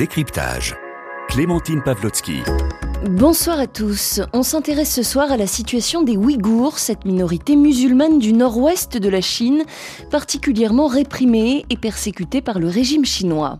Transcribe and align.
décryptage. 0.00 0.74
Clémentine 1.28 1.82
Pavlotsky. 1.82 2.38
Bonsoir 3.10 3.60
à 3.60 3.66
tous. 3.66 4.22
On 4.32 4.42
s'intéresse 4.42 4.94
ce 4.94 5.02
soir 5.02 5.30
à 5.30 5.36
la 5.36 5.46
situation 5.46 6.00
des 6.00 6.16
Ouïghours, 6.16 6.78
cette 6.78 7.04
minorité 7.04 7.54
musulmane 7.54 8.18
du 8.18 8.32
nord-ouest 8.32 8.96
de 8.96 9.08
la 9.10 9.20
Chine, 9.20 9.62
particulièrement 10.10 10.86
réprimée 10.86 11.66
et 11.68 11.76
persécutée 11.76 12.40
par 12.40 12.58
le 12.58 12.68
régime 12.68 13.04
chinois. 13.04 13.58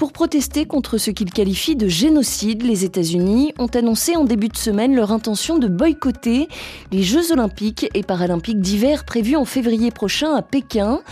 Pour 0.00 0.12
protester 0.12 0.64
contre 0.64 0.96
ce 0.96 1.10
qu'ils 1.10 1.30
qualifient 1.30 1.76
de 1.76 1.86
génocide, 1.86 2.62
les 2.62 2.86
États-Unis 2.86 3.52
ont 3.58 3.66
annoncé 3.66 4.16
en 4.16 4.24
début 4.24 4.48
de 4.48 4.56
semaine 4.56 4.96
leur 4.96 5.12
intention 5.12 5.58
de 5.58 5.68
boycotter 5.68 6.48
les 6.90 7.02
Jeux 7.02 7.32
olympiques 7.32 7.86
et 7.92 8.02
paralympiques 8.02 8.62
d'hiver 8.62 9.04
prévus 9.04 9.36
en 9.36 9.44
février 9.44 9.90
prochain 9.90 10.34
à 10.34 10.40
Pékin. 10.40 11.02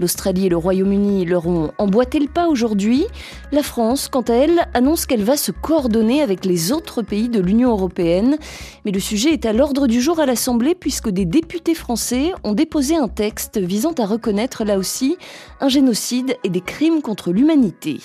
L'Australie 0.00 0.46
et 0.46 0.48
le 0.48 0.56
Royaume-Uni 0.56 1.26
leur 1.26 1.46
ont 1.46 1.72
emboîté 1.76 2.20
le 2.20 2.26
pas 2.26 2.48
aujourd'hui. 2.48 3.04
La 3.52 3.62
France, 3.62 4.08
quant 4.08 4.22
à 4.22 4.32
elle, 4.32 4.66
annonce 4.72 5.04
qu'elle 5.04 5.24
va 5.24 5.36
se 5.36 5.52
coordonner 5.52 6.22
avec 6.22 6.46
les 6.46 6.72
autres 6.72 7.02
pays 7.02 7.28
de 7.28 7.40
l'Union 7.40 7.72
européenne. 7.72 8.38
Mais 8.86 8.92
le 8.92 9.00
sujet 9.00 9.34
est 9.34 9.44
à 9.44 9.52
l'ordre 9.52 9.86
du 9.86 10.00
jour 10.00 10.20
à 10.20 10.24
l'Assemblée 10.24 10.74
puisque 10.74 11.10
des 11.10 11.26
députés 11.26 11.74
français 11.74 12.32
ont 12.44 12.54
déposé 12.54 12.96
un 12.96 13.08
texte 13.08 13.58
visant 13.58 13.92
à 13.98 14.06
reconnaître 14.06 14.64
là 14.64 14.78
aussi 14.78 15.18
un 15.60 15.68
génocide 15.68 16.38
et 16.44 16.48
des 16.48 16.62
crimes 16.62 17.02
contre 17.02 17.30
l'humanité. 17.30 17.98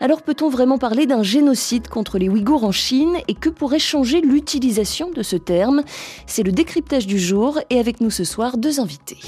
Alors 0.00 0.22
peut-on 0.22 0.48
vraiment 0.48 0.78
parler 0.78 1.06
d'un 1.06 1.24
génocide 1.24 1.88
contre 1.88 2.18
les 2.18 2.28
Ouïghours 2.28 2.62
en 2.62 2.70
Chine 2.70 3.16
et 3.26 3.34
que 3.34 3.48
pourrait 3.48 3.80
changer 3.80 4.20
l'utilisation 4.20 5.10
de 5.10 5.24
ce 5.24 5.34
terme? 5.34 5.82
C'est 6.26 6.44
le 6.44 6.52
décryptage 6.52 7.06
du 7.06 7.18
jour 7.18 7.58
et 7.68 7.80
avec 7.80 8.00
nous 8.00 8.10
ce 8.10 8.22
soir 8.22 8.58
deux 8.58 8.78
invités. 8.78 9.18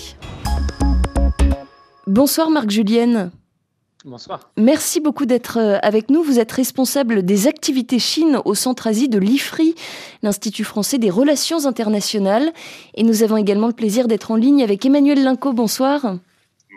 Bonsoir 2.07 2.51
Marc 2.51 2.71
Julienne. 2.71 3.33
Bonsoir. 4.05 4.41
Merci 4.57 5.01
beaucoup 5.01 5.27
d'être 5.27 5.59
euh, 5.59 5.79
avec 5.83 6.09
nous. 6.09 6.23
Vous 6.23 6.39
êtes 6.39 6.53
responsable 6.53 7.23
des 7.23 7.49
activités 7.49 7.99
Chine 7.99 8.41
au 8.47 8.55
Centre 8.55 8.87
Asie 8.87 9.11
de 9.11 9.19
l'IFRI, 9.19 9.75
l'Institut 10.23 10.65
français 10.65 10.97
des 10.97 11.11
relations 11.11 11.67
internationales. 11.67 12.51
Et 12.95 13.03
nous 13.03 13.23
avons 13.23 13.37
également 13.37 13.67
le 13.67 13.75
plaisir 13.75 14.09
d'être 14.09 14.31
en 14.31 14.37
ligne 14.37 14.63
avec 14.63 14.87
Emmanuel 14.87 15.23
Linco. 15.23 15.53
Bonsoir. 15.53 16.17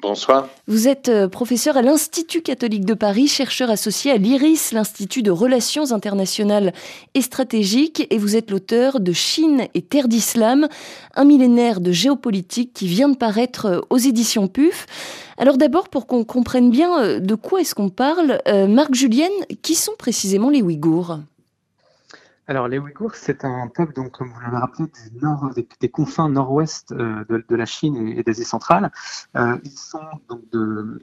Bonsoir. 0.04 0.50
Vous 0.68 0.90
êtes 0.90 1.08
euh, 1.08 1.30
professeur 1.30 1.78
à 1.78 1.82
l'Institut 1.82 2.42
catholique 2.42 2.84
de 2.84 2.94
Paris, 2.94 3.30
chercheur 3.30 3.70
associé 3.70 4.12
à 4.12 4.18
l'IRIS, 4.18 4.74
l'Institut 4.74 5.24
de 5.24 5.32
relations 5.32 5.94
internationales 5.94 6.74
et 7.14 7.22
stratégiques, 7.22 8.06
et 8.10 8.18
vous 8.18 8.36
êtes 8.36 8.52
l'auteur 8.52 9.00
de 9.00 9.14
Chine 9.14 9.64
et 9.74 9.82
terre 9.82 10.10
d'islam, 10.10 10.68
un 11.16 11.24
millénaire 11.24 11.80
de 11.80 11.94
géopolitique 11.94 12.74
qui 12.74 12.86
vient 12.86 13.08
de 13.08 13.16
paraître 13.16 13.66
euh, 13.66 13.80
aux 13.90 13.98
éditions 13.98 14.50
PUF. 14.50 14.88
Alors 15.38 15.58
d'abord, 15.58 15.88
pour 15.88 16.06
qu'on 16.06 16.26
comprenne 16.26 16.70
bien 16.70 17.02
euh, 17.02 17.20
de 17.22 17.36
quoi 17.36 17.62
est-ce 17.62 17.74
qu'on 17.74 17.90
parle, 17.90 18.42
Marc 18.68 18.94
Julienne, 18.94 19.32
qui 19.62 19.74
sont 19.74 19.94
précisément 19.98 20.50
les 20.50 20.62
Ouïghours? 20.62 21.20
Alors, 22.46 22.68
les 22.68 22.78
Ouïghours, 22.78 23.16
c'est 23.16 23.46
un 23.46 23.70
peuple, 23.70 23.94
donc, 23.94 24.12
comme 24.12 24.28
vous 24.28 24.40
l'avez 24.42 24.58
rappelé, 24.58 24.90
des, 25.80 25.90
confins 25.90 26.28
nord-ouest 26.28 26.92
euh, 26.92 27.24
de, 27.30 27.56
la 27.56 27.66
Chine 27.66 27.96
et, 27.96 28.20
et 28.20 28.24
d'Asie 28.24 28.44
centrale. 28.44 28.92
Euh, 29.38 29.58
ils 29.64 29.78
sont 29.78 30.02
donc 30.28 30.42
de, 30.52 31.02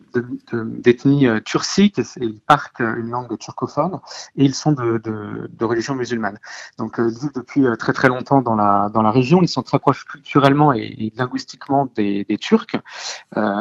d'ethnie 0.53 1.27
euh, 1.27 1.41
turcique 1.41 1.99
et 1.99 2.05
ils 2.21 2.41
parlent 2.41 2.69
une 2.79 3.09
langue 3.09 3.39
turcophone 3.39 4.01
et 4.37 4.45
ils 4.45 4.55
sont 4.55 4.73
de, 4.73 5.65
religion 5.65 5.95
musulmane. 5.95 6.39
Donc, 6.77 6.97
ils 6.99 7.09
vivent 7.09 7.33
depuis 7.35 7.65
très 7.79 7.95
très 7.95 8.09
longtemps 8.09 8.43
dans 8.43 8.55
la, 8.55 8.91
dans 8.93 9.03
la 9.03 9.11
région. 9.11 9.41
Ils 9.41 9.49
sont 9.49 9.63
très 9.63 9.79
proches 9.79 10.05
culturellement 10.05 10.75
et, 10.75 11.11
linguistiquement 11.17 11.89
des, 11.97 12.27
Turcs. 12.39 12.77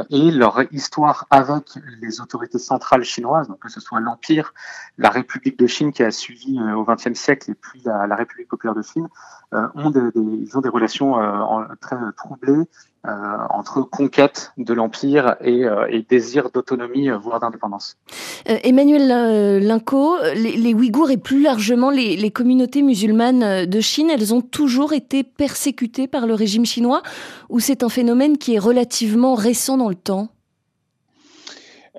et 0.09 0.31
leur 0.31 0.61
histoire 0.73 1.27
avec 1.29 1.63
les 2.01 2.19
autorités 2.19 2.59
centrales 2.59 3.03
chinoises, 3.03 3.47
donc 3.47 3.59
que 3.59 3.69
ce 3.69 3.79
soit 3.79 3.99
l'Empire, 4.01 4.53
la 4.97 5.09
République 5.09 5.57
de 5.57 5.67
Chine 5.67 5.91
qui 5.93 6.03
a 6.03 6.11
suivi 6.11 6.59
au 6.59 6.83
XXe 6.83 7.17
siècle 7.17 7.51
puis 7.69 7.81
la, 7.85 8.15
République 8.15 8.47
populaire 8.47 8.75
de 8.75 8.81
Chine, 8.81 9.07
euh, 9.53 9.67
ont 9.75 9.89
des, 9.89 10.01
ils 10.15 10.57
ont 10.57 10.61
des 10.61 10.69
relations 10.69 11.21
euh, 11.21 11.63
très 11.81 11.95
troublées 12.17 12.65
euh, 13.07 13.37
entre 13.49 13.81
conquête 13.81 14.51
de 14.57 14.73
l'empire 14.73 15.35
et, 15.41 15.65
désir 16.09 16.49
d'autonomie, 16.51 17.09
voire 17.09 17.39
d'indépendance. 17.39 17.97
Emmanuel 18.45 19.63
Linco, 19.65 20.17
les, 20.35 20.73
Ouïghours 20.73 21.11
et 21.11 21.17
plus 21.17 21.41
largement 21.41 21.91
les, 21.91 22.15
les, 22.15 22.31
communautés 22.31 22.81
musulmanes 22.81 23.65
de 23.65 23.79
Chine, 23.79 24.09
elles 24.09 24.33
ont 24.33 24.41
toujours 24.41 24.93
été 24.93 25.23
persécutées 25.23 26.07
par 26.07 26.25
le 26.25 26.33
régime 26.33 26.65
chinois 26.65 27.01
ou 27.49 27.59
c'est 27.59 27.83
un 27.83 27.89
phénomène 27.89 28.37
qui 28.37 28.55
est 28.55 28.59
relativement 28.59 29.35
récent 29.35 29.77
dans 29.77 29.89
le 29.89 29.95
temps? 29.95 30.29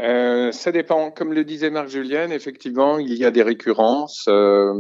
Euh, 0.03 0.53
ça 0.53 0.72
dépend. 0.72 1.11
Comme 1.11 1.33
le 1.33 1.44
disait 1.44 1.71
Marc 1.71 1.88
Julien, 1.88 2.31
effectivement, 2.31 2.99
il 2.99 3.12
y 3.15 3.25
a 3.25 3.31
des 3.31 3.43
récurrences 3.43 4.27
euh, 4.28 4.72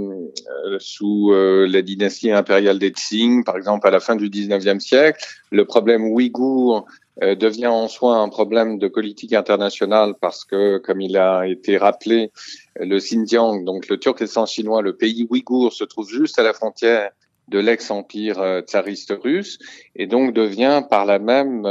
euh 0.66 0.76
sous 0.78 1.32
euh, 1.32 1.66
la 1.68 1.82
dynastie 1.82 2.30
impériale 2.30 2.78
des 2.78 2.92
Qing, 2.92 3.44
par 3.44 3.56
exemple 3.56 3.86
à 3.86 3.90
la 3.90 4.00
fin 4.00 4.16
du 4.16 4.30
19e 4.30 4.80
siècle. 4.80 5.22
Le 5.50 5.64
problème 5.64 6.04
ouïghour 6.04 6.86
euh, 7.22 7.34
devient 7.34 7.66
en 7.66 7.88
soi 7.88 8.16
un 8.16 8.28
problème 8.28 8.78
de 8.78 8.88
politique 8.88 9.34
internationale 9.34 10.14
parce 10.20 10.44
que, 10.44 10.78
comme 10.78 11.00
il 11.00 11.16
a 11.16 11.46
été 11.46 11.76
rappelé, 11.76 12.30
le 12.76 12.98
Xinjiang, 12.98 13.64
donc 13.64 13.88
le 13.88 13.98
Turkestan 13.98 14.46
chinois, 14.46 14.80
le 14.80 14.96
pays 14.96 15.26
ouïghour, 15.28 15.72
se 15.72 15.84
trouve 15.84 16.08
juste 16.08 16.38
à 16.38 16.42
la 16.42 16.54
frontière 16.54 17.10
de 17.48 17.58
l'ex-empire 17.58 18.62
tsariste 18.64 19.12
russe 19.22 19.58
et 19.96 20.06
donc 20.06 20.32
devient 20.32 20.82
par 20.88 21.04
la 21.04 21.18
même 21.18 21.66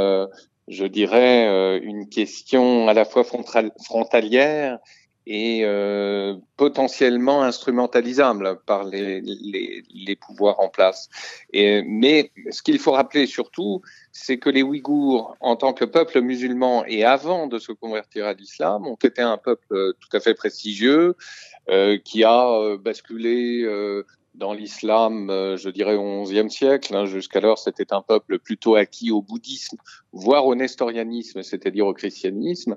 je 0.70 0.86
dirais, 0.86 1.48
euh, 1.48 1.80
une 1.82 2.08
question 2.08 2.88
à 2.88 2.94
la 2.94 3.04
fois 3.04 3.24
frontalière 3.24 4.78
et 5.26 5.60
euh, 5.64 6.34
potentiellement 6.56 7.42
instrumentalisable 7.42 8.58
par 8.66 8.84
les, 8.84 9.20
les, 9.20 9.82
les, 9.92 10.16
pouvoirs 10.16 10.58
en 10.60 10.68
place. 10.68 11.08
Mais 11.52 12.32
ce 12.50 12.62
qu'il 12.62 12.78
faut 12.78 12.92
rappeler 12.92 13.26
surtout, 13.26 13.82
c'est 14.12 14.38
que 14.38 14.48
les 14.48 14.62
Ouïghours, 14.62 15.36
en 15.40 15.56
tant 15.56 15.72
que 15.74 15.84
peuple 15.84 16.20
musulman 16.22 16.84
et 16.86 17.04
avant 17.04 17.46
de 17.46 17.58
se 17.58 17.70
convertir 17.72 18.24
à 18.26 18.32
l'islam, 18.32 18.86
ont 18.86 18.96
été 18.96 19.20
un 19.20 19.36
peuple 19.36 19.92
tout 20.00 20.16
à 20.16 20.20
fait 20.20 20.34
prestigieux, 20.34 21.16
euh, 21.68 21.98
qui 21.98 22.24
a 22.24 22.48
euh, 22.48 22.78
basculé 22.78 23.62
euh, 23.62 24.04
dans 24.34 24.52
l'islam, 24.52 25.28
euh, 25.28 25.56
je 25.56 25.68
dirais 25.70 25.94
au 25.94 26.22
XIe 26.24 26.50
siècle. 26.50 26.94
Hein, 26.96 27.04
Jusqu'alors, 27.04 27.58
c'était 27.58 27.92
un 27.92 28.02
peuple 28.02 28.38
plutôt 28.38 28.76
acquis 28.76 29.10
au 29.10 29.22
bouddhisme, 29.22 29.76
voire 30.12 30.46
au 30.46 30.54
nestorianisme, 30.54 31.42
c'est-à-dire 31.42 31.86
au 31.86 31.94
christianisme. 31.94 32.76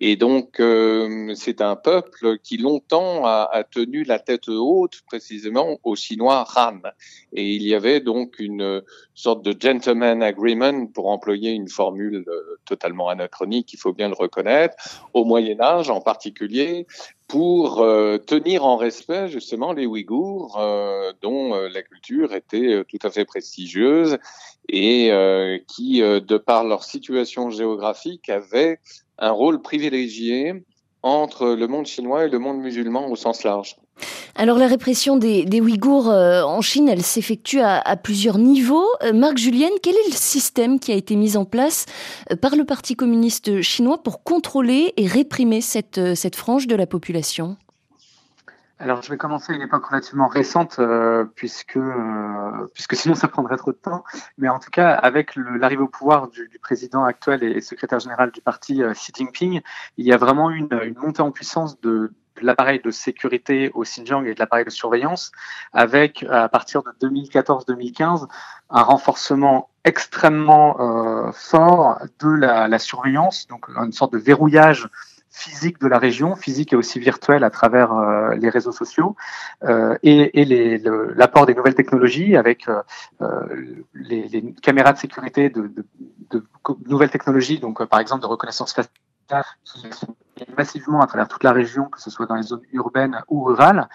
Et 0.00 0.16
donc, 0.16 0.58
euh, 0.58 1.32
c'est 1.34 1.60
un 1.60 1.76
peuple 1.76 2.38
qui 2.42 2.56
longtemps 2.56 3.24
a, 3.24 3.64
tenu 3.70 4.02
la 4.04 4.18
tête 4.18 4.48
haute, 4.48 5.00
précisément 5.06 5.78
au 5.84 5.94
Chinois 5.94 6.44
Han. 6.56 6.80
Et 7.32 7.52
il 7.54 7.62
y 7.62 7.74
avait 7.74 8.00
donc 8.00 8.38
une 8.38 8.82
sorte 9.14 9.44
de 9.44 9.54
gentleman 9.58 10.22
agreement, 10.22 10.86
pour 10.86 11.08
employer 11.08 11.52
une 11.52 11.68
formule 11.68 12.24
euh, 12.28 12.58
totalement 12.64 13.08
anachronique, 13.08 13.72
il 13.72 13.78
faut 13.78 13.92
bien 13.92 14.08
le 14.08 14.14
reconnaître, 14.14 14.74
au 15.14 15.24
Moyen 15.24 15.60
Âge 15.60 15.90
en 15.90 16.00
particulier, 16.00 16.86
pour 17.28 17.80
euh, 17.80 18.18
tenir 18.18 18.64
en 18.64 18.76
respect 18.76 19.28
justement 19.28 19.72
les 19.72 19.86
Ouïghours, 19.86 20.60
dont 21.22 21.54
la 21.54 21.82
culture 21.82 22.34
était 22.34 22.84
tout 22.88 22.98
à 23.02 23.10
fait 23.10 23.24
prestigieuse 23.24 24.18
et 24.68 25.10
qui, 25.66 26.00
de 26.00 26.36
par 26.36 26.64
leur 26.72 26.84
situation 26.84 27.50
géographique, 27.50 28.30
avaient 28.30 28.78
un 29.18 29.30
rôle 29.30 29.60
privilégié 29.60 30.64
entre 31.02 31.48
le 31.48 31.66
monde 31.68 31.86
chinois 31.86 32.24
et 32.24 32.30
le 32.30 32.38
monde 32.38 32.58
musulman 32.58 33.08
au 33.08 33.16
sens 33.16 33.42
large. 33.44 33.76
Alors 34.36 34.56
la 34.56 34.66
répression 34.66 35.16
des, 35.18 35.60
Ouïghours 35.60 36.08
euh, 36.08 36.42
en 36.42 36.62
Chine, 36.62 36.88
elle 36.88 37.02
s'effectue 37.02 37.60
à, 37.60 37.96
plusieurs 37.96 38.38
niveaux. 38.38 38.88
Euh, 39.02 39.12
Marc 39.12 39.36
Julienne, 39.36 39.76
quel 39.82 39.94
est 39.94 40.08
le 40.08 40.16
système 40.16 40.80
qui 40.80 40.92
a 40.92 40.94
été 40.94 41.14
mis 41.14 41.36
en 41.36 41.44
place 41.44 41.84
euh, 42.30 42.36
par 42.36 42.56
le 42.56 42.64
Parti 42.64 42.94
communiste 42.96 43.60
chinois 43.60 44.02
pour 44.02 44.22
contrôler 44.22 44.94
et 44.96 45.06
réprimer 45.06 45.60
cette, 45.60 46.14
cette 46.14 46.36
frange 46.36 46.66
de 46.66 46.74
la 46.74 46.86
population? 46.86 47.58
Alors, 48.82 49.00
je 49.00 49.10
vais 49.10 49.16
commencer 49.16 49.52
à 49.52 49.56
une 49.56 49.62
époque 49.62 49.84
relativement 49.84 50.26
récente, 50.26 50.80
puisque, 51.36 51.78
puisque 52.74 52.96
sinon 52.96 53.14
ça 53.14 53.28
prendrait 53.28 53.56
trop 53.56 53.70
de 53.70 53.76
temps. 53.76 54.02
Mais 54.38 54.48
en 54.48 54.58
tout 54.58 54.70
cas, 54.70 54.90
avec 54.90 55.36
l'arrivée 55.36 55.82
au 55.82 55.88
pouvoir 55.88 56.26
du, 56.26 56.58
président 56.60 57.04
actuel 57.04 57.44
et, 57.44 57.60
secrétaire 57.60 58.00
général 58.00 58.32
du 58.32 58.40
parti, 58.40 58.82
Xi 58.92 59.12
Jinping, 59.14 59.60
il 59.98 60.04
y 60.04 60.12
a 60.12 60.16
vraiment 60.16 60.50
une, 60.50 60.68
une 60.82 60.98
montée 60.98 61.22
en 61.22 61.30
puissance 61.30 61.80
de, 61.80 62.12
l'appareil 62.40 62.80
de 62.80 62.90
sécurité 62.90 63.70
au 63.74 63.82
Xinjiang 63.82 64.24
et 64.26 64.34
de 64.34 64.38
l'appareil 64.38 64.64
de 64.64 64.70
surveillance, 64.70 65.32
avec 65.72 66.24
à 66.28 66.48
partir 66.48 66.82
de 66.82 66.90
2014-2015 67.08 68.26
un 68.70 68.82
renforcement 68.82 69.68
extrêmement 69.84 70.80
euh, 70.80 71.32
fort 71.32 71.98
de 72.20 72.28
la, 72.28 72.68
la, 72.68 72.78
surveillance, 72.78 73.46
donc 73.48 73.68
une 73.68 73.92
sorte 73.92 74.12
de 74.12 74.18
verrouillage 74.18 74.88
physique 75.32 75.80
de 75.80 75.88
la 75.88 75.98
région, 75.98 76.36
physique 76.36 76.72
et 76.74 76.76
aussi 76.76 76.98
virtuelle 77.00 77.42
à 77.42 77.50
travers 77.50 77.92
euh, 77.92 78.34
les 78.34 78.50
réseaux 78.50 78.70
sociaux, 78.70 79.16
euh, 79.64 79.96
et, 80.02 80.78
l'apport 81.16 81.46
des 81.46 81.54
nouvelles 81.54 81.74
technologies 81.74 82.36
avec 82.36 82.68
euh, 82.68 83.76
les, 83.94 84.54
caméras 84.62 84.92
de 84.92 84.98
sécurité 84.98 85.48
de, 85.48 85.72
nouvelles 86.86 87.10
technologies, 87.10 87.58
donc 87.58 87.82
par 87.86 88.00
exemple 88.00 88.22
de 88.22 88.26
reconnaissance 88.26 88.74
faciale 88.74 89.44
qui 89.64 89.86
massivement 90.58 91.00
à 91.00 91.06
travers 91.06 91.28
toute 91.28 91.44
la 91.44 91.52
région, 91.52 91.86
que 91.86 92.00
ce 92.00 92.10
soit 92.10 92.26
dans 92.26 92.34
les 92.34 92.42
zones 92.42 92.62
urbaines 92.72 93.22
ou 93.28 93.44
rurales. 93.44 93.88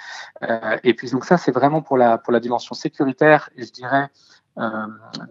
et 0.84 0.94
puis 0.96 1.12
donc 1.12 1.26
ça, 1.26 1.38
c'est 1.38 1.52
vraiment 1.52 1.82
pour 1.82 1.98
la 1.98 2.18
pour 2.18 2.34
la 2.34 2.40
dimension 2.40 2.74
sécuritaire, 2.74 3.50
je 3.56 3.70
dirais 3.72 4.10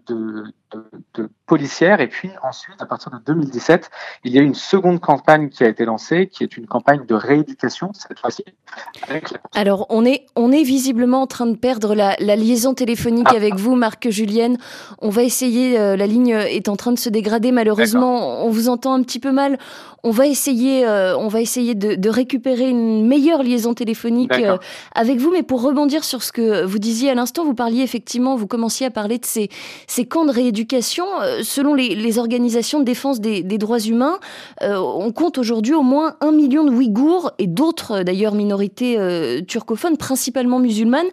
de, 0.06 0.44
de, 0.73 0.84
de, 1.14 1.28
policière. 1.46 2.00
Et 2.00 2.08
puis 2.08 2.31
ensuite, 2.43 2.81
à 2.81 2.87
partir 2.87 3.11
de 3.12 3.19
2017, 3.25 3.90
il 4.25 4.32
y 4.32 4.38
a 4.38 4.43
une 4.43 4.55
seconde 4.55 5.00
campagne 5.00 5.49
qui 5.49 5.64
a 5.64 5.69
été 5.69 5.84
lancée, 5.84 6.28
qui 6.28 6.43
est 6.43 6.56
une 6.56 6.67
campagne 6.67 7.06
de 7.06 7.14
rééducation 7.14 7.93
cette 7.93 8.19
fois-ci. 8.19 8.44
Alors, 9.55 9.87
on 9.90 10.05
est, 10.05 10.26
on 10.34 10.50
est 10.52 10.62
visiblement 10.62 11.23
en 11.23 11.26
train 11.26 11.46
de 11.46 11.56
perdre 11.56 11.94
la, 11.94 12.17
la 12.19 12.37
liaison 12.37 12.75
téléphonique 12.75 13.28
ah. 13.31 13.37
avec 13.37 13.55
vous, 13.56 13.75
Marc 13.75 14.08
Julienne. 14.11 14.58
On 15.00 15.08
va 15.08 15.23
essayer, 15.23 15.78
euh, 15.78 15.96
la 15.96 16.06
ligne 16.06 16.31
est 16.31 16.69
en 16.69 16.76
train 16.76 16.93
de 16.93 16.99
se 16.99 17.08
dégrader 17.08 17.52
malheureusement. 17.52 18.44
On 18.44 18.50
vous 18.50 18.69
entend 18.69 18.94
un 18.94 19.02
petit 19.02 19.20
peu 19.20 19.32
mal. 19.32 19.58
On 20.02 20.11
va 20.11 20.26
essayer, 20.26 20.87
euh, 20.87 21.17
on 21.19 21.26
va 21.26 21.40
essayer 21.40 21.75
de, 21.75 21.96
de, 21.96 22.08
récupérer 22.08 22.69
une 22.69 23.06
meilleure 23.06 23.43
liaison 23.43 23.75
téléphonique 23.75 24.32
euh, 24.32 24.56
avec 24.94 25.19
vous. 25.19 25.32
Mais 25.32 25.43
pour 25.43 25.62
rebondir 25.62 26.05
sur 26.05 26.23
ce 26.23 26.31
que 26.31 26.64
vous 26.64 26.78
disiez 26.78 27.11
à 27.11 27.14
l'instant, 27.14 27.44
vous 27.44 27.55
parliez 27.55 27.82
effectivement, 27.82 28.37
vous 28.37 28.46
commenciez 28.46 28.87
à 28.87 28.90
parler 28.90 29.16
de 29.19 29.27
ces, 29.27 30.05
camps 30.05 30.25
de 30.25 30.33
rééducation. 30.33 31.05
Euh, 31.21 31.41
selon 31.43 31.75
les, 31.75 32.19
organisations 32.19 32.81
de 32.81 32.85
défense 32.85 33.21
des, 33.21 33.43
droits 33.43 33.81
humains, 33.81 34.19
on 34.63 35.13
compte 35.13 35.39
aujourd'hui 35.39 35.75
au 35.75 35.83
moins 35.83 36.17
un 36.21 36.33
million 36.33 36.65
de 36.65 36.71
Ouïghours 36.71 37.33
et 37.39 37.47
d'autres 37.47 38.03
d'ailleurs 38.03 38.35
minorités 38.35 38.97
turcophones, 39.47 39.97
principalement 39.97 40.59
musulmanes, 40.59 41.09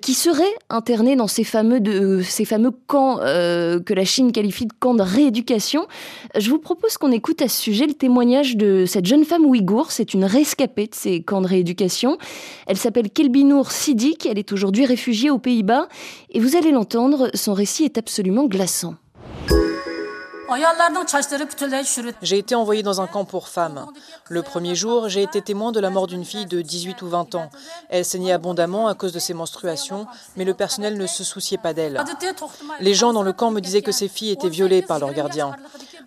qui 0.00 0.14
seraient 0.14 0.44
internés 0.68 1.16
dans 1.16 1.26
ces 1.26 1.42
fameux, 1.42 1.80
camps 2.86 3.16
que 3.16 3.94
la 3.94 4.04
Chine 4.04 4.30
qualifie 4.30 4.66
de 4.66 4.72
camps 4.78 4.94
de 4.94 5.02
rééducation. 5.02 5.86
Je 6.38 6.50
vous 6.50 6.58
propose 6.58 6.98
qu'on 6.98 7.12
écoute 7.12 7.42
à 7.42 7.48
ce 7.48 7.60
sujet 7.60 7.86
le 7.86 7.94
témoignage 7.94 8.56
de 8.56 8.84
cette 8.86 9.06
jeune 9.06 9.24
femme 9.24 9.46
ouïghour. 9.46 9.90
C'est 9.90 10.14
une 10.14 10.24
rescapée 10.24 10.86
de 10.86 10.94
ces 10.94 11.22
camps 11.22 11.40
de 11.40 11.46
rééducation. 11.46 12.18
Elle 12.66 12.76
s'appelle 12.76 13.10
Kelbinour 13.10 13.70
Sidik. 13.72 14.26
Elle 14.26 14.38
est 14.38 14.52
aujourd'hui 14.52 14.86
réfugiée 14.86 15.30
aux 15.30 15.38
Pays-Bas. 15.38 15.88
Et 16.30 16.40
vous 16.40 16.56
allez 16.56 16.70
l'entendre, 16.70 17.30
son 17.36 17.54
récit 17.54 17.84
est 17.84 17.98
absolument 17.98 18.46
glaçant. 18.46 18.94
J'ai 22.22 22.38
été 22.38 22.54
envoyé 22.54 22.82
dans 22.82 23.00
un 23.00 23.06
camp 23.06 23.24
pour 23.24 23.48
femmes. 23.48 23.86
Le 24.28 24.42
premier 24.42 24.74
jour, 24.76 25.08
j'ai 25.08 25.22
été 25.22 25.42
témoin 25.42 25.72
de 25.72 25.80
la 25.80 25.90
mort 25.90 26.06
d'une 26.06 26.24
fille 26.24 26.46
de 26.46 26.62
18 26.62 27.02
ou 27.02 27.08
20 27.08 27.34
ans. 27.34 27.50
Elle 27.88 28.04
saignait 28.04 28.32
abondamment 28.32 28.86
à 28.86 28.94
cause 28.94 29.12
de 29.12 29.18
ses 29.18 29.34
menstruations, 29.34 30.06
mais 30.36 30.44
le 30.44 30.54
personnel 30.54 30.98
ne 30.98 31.06
se 31.06 31.24
souciait 31.24 31.58
pas 31.58 31.74
d'elle. 31.74 32.02
Les 32.80 32.94
gens 32.94 33.12
dans 33.12 33.24
le 33.24 33.32
camp 33.32 33.50
me 33.50 33.60
disaient 33.60 33.82
que 33.82 33.92
ces 33.92 34.08
filles 34.08 34.30
étaient 34.30 34.48
violées 34.48 34.82
par 34.82 35.00
leurs 35.00 35.12
gardiens. 35.12 35.56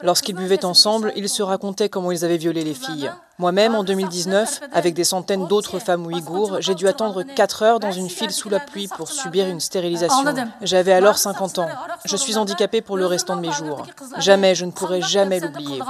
Lorsqu'ils 0.02 0.36
buvaient 0.36 0.66
ensemble, 0.66 1.12
ils 1.16 1.30
se 1.30 1.44
racontaient 1.44 1.90
comment 1.90 2.12
ils 2.12 2.24
avaient 2.24 2.38
violé 2.38 2.64
les 2.64 2.74
filles. 2.74 3.12
Moi-même, 3.38 3.76
en 3.76 3.84
2019, 3.84 4.62
avec 4.74 4.94
des 4.94 5.04
centaines 5.04 5.48
d'autres 5.48 5.80
femmes 5.80 6.06
ouïghours, 6.06 6.58
j'ai 6.62 6.76
dû 6.76 6.88
attendre 6.88 7.24
4 7.24 7.64
heures 7.64 7.80
dans 7.80 7.92
une 7.92 8.10
file 8.10 8.32
sous 8.32 8.50
la 8.50 8.60
pluie 8.60 8.88
pour 8.88 9.10
subir 9.10 9.48
une 9.48 9.60
stérilisation. 9.60 10.24
J'avais 10.62 10.94
alors 10.94 11.18
50 11.18 11.60
ans. 11.60 11.70
Je 12.06 12.16
suis 12.16 12.38
handicapée 12.38 12.82
pour 12.82 12.98
le 12.98 13.06
restant 13.06 13.36
de 13.36 13.42
mes 13.42 13.52
jours. 13.52 13.86
Jamais, 14.18 14.56
je 14.56 14.66
ne 14.66 14.72
pourrai 14.72 15.02
jamais 15.02 15.40
l'oublier. 15.40 15.82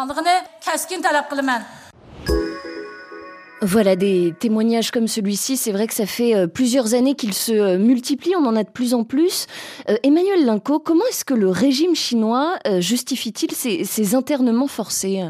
Voilà 3.61 3.97
des 3.97 4.33
témoignages 4.39 4.89
comme 4.91 5.07
celui-ci. 5.07 5.57
C'est 5.57 5.73
vrai 5.73 5.87
que 5.87 5.93
ça 5.93 6.05
fait 6.05 6.33
euh, 6.33 6.47
plusieurs 6.47 6.93
années 6.93 7.15
qu'ils 7.15 7.33
se 7.33 7.51
euh, 7.51 7.77
multiplient. 7.77 8.35
On 8.37 8.45
en 8.45 8.55
a 8.55 8.63
de 8.63 8.69
plus 8.69 8.93
en 8.93 9.03
plus. 9.03 9.47
Euh, 9.89 9.97
Emmanuel 10.03 10.45
Linco, 10.45 10.79
comment 10.79 11.05
est-ce 11.09 11.25
que 11.25 11.33
le 11.33 11.49
régime 11.49 11.93
chinois 11.95 12.57
justifie-t-il 12.79 13.51
ces, 13.51 14.15
internements 14.15 14.67
forcés? 14.67 15.21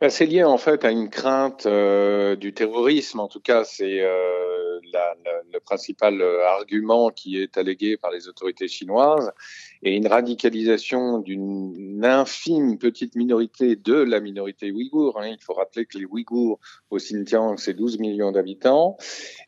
Ben, 0.00 0.08
c'est 0.08 0.26
lié 0.26 0.44
en 0.44 0.58
fait 0.58 0.84
à 0.84 0.90
une 0.90 1.10
crainte 1.10 1.66
du 1.66 2.52
terrorisme. 2.54 3.20
En 3.20 3.28
tout 3.28 3.40
cas, 3.40 3.64
c'est 3.64 4.00
le 4.00 5.58
principal 5.58 6.22
argument 6.22 7.10
qui 7.10 7.40
est 7.40 7.56
allégué 7.58 7.96
par 7.96 8.10
les 8.10 8.28
autorités 8.28 8.68
chinoises 8.68 9.32
et 9.82 9.96
une 9.96 10.06
radicalisation 10.06 11.18
d'une 11.18 12.04
infime 12.04 12.78
petite 12.78 13.14
minorité 13.14 13.76
de 13.76 13.94
la 13.94 14.20
minorité 14.20 14.70
ouïghour. 14.70 15.18
Hein. 15.18 15.28
Il 15.28 15.42
faut 15.42 15.54
rappeler 15.54 15.86
que 15.86 15.98
les 15.98 16.04
Ouïghours 16.04 16.58
au 16.90 16.98
Xinjiang, 16.98 17.56
c'est 17.56 17.74
12 17.74 17.98
millions 17.98 18.32
d'habitants. 18.32 18.96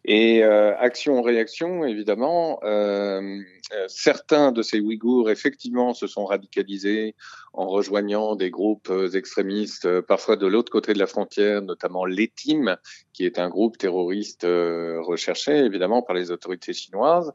Et 0.05 0.43
euh, 0.43 0.77
action-réaction, 0.79 1.85
évidemment, 1.85 2.61
euh, 2.65 3.41
certains 3.89 4.53
de 4.53 4.63
ces 4.63 4.81
Ouïghours, 4.81 5.31
effectivement, 5.31 5.95
se 5.95 6.07
sont 6.07 6.25
radicalisés 6.25 7.15
en 7.53 7.67
rejoignant 7.67 8.35
des 8.35 8.51
groupes 8.51 8.93
extrémistes, 9.15 10.01
parfois 10.03 10.37
de 10.37 10.47
l'autre 10.47 10.73
côté 10.73 10.95
de 10.95 10.99
la 10.99 11.07
frontière, 11.07 11.63
notamment 11.63 12.05
l'ETIM, 12.05 12.77
qui 13.13 13.27
est 13.27 13.39
un 13.39 13.49
groupe 13.49 13.77
terroriste 13.77 14.45
recherché, 14.45 15.59
évidemment, 15.59 16.03
par 16.03 16.15
les 16.15 16.31
autorités 16.31 16.73
chinoises. 16.73 17.33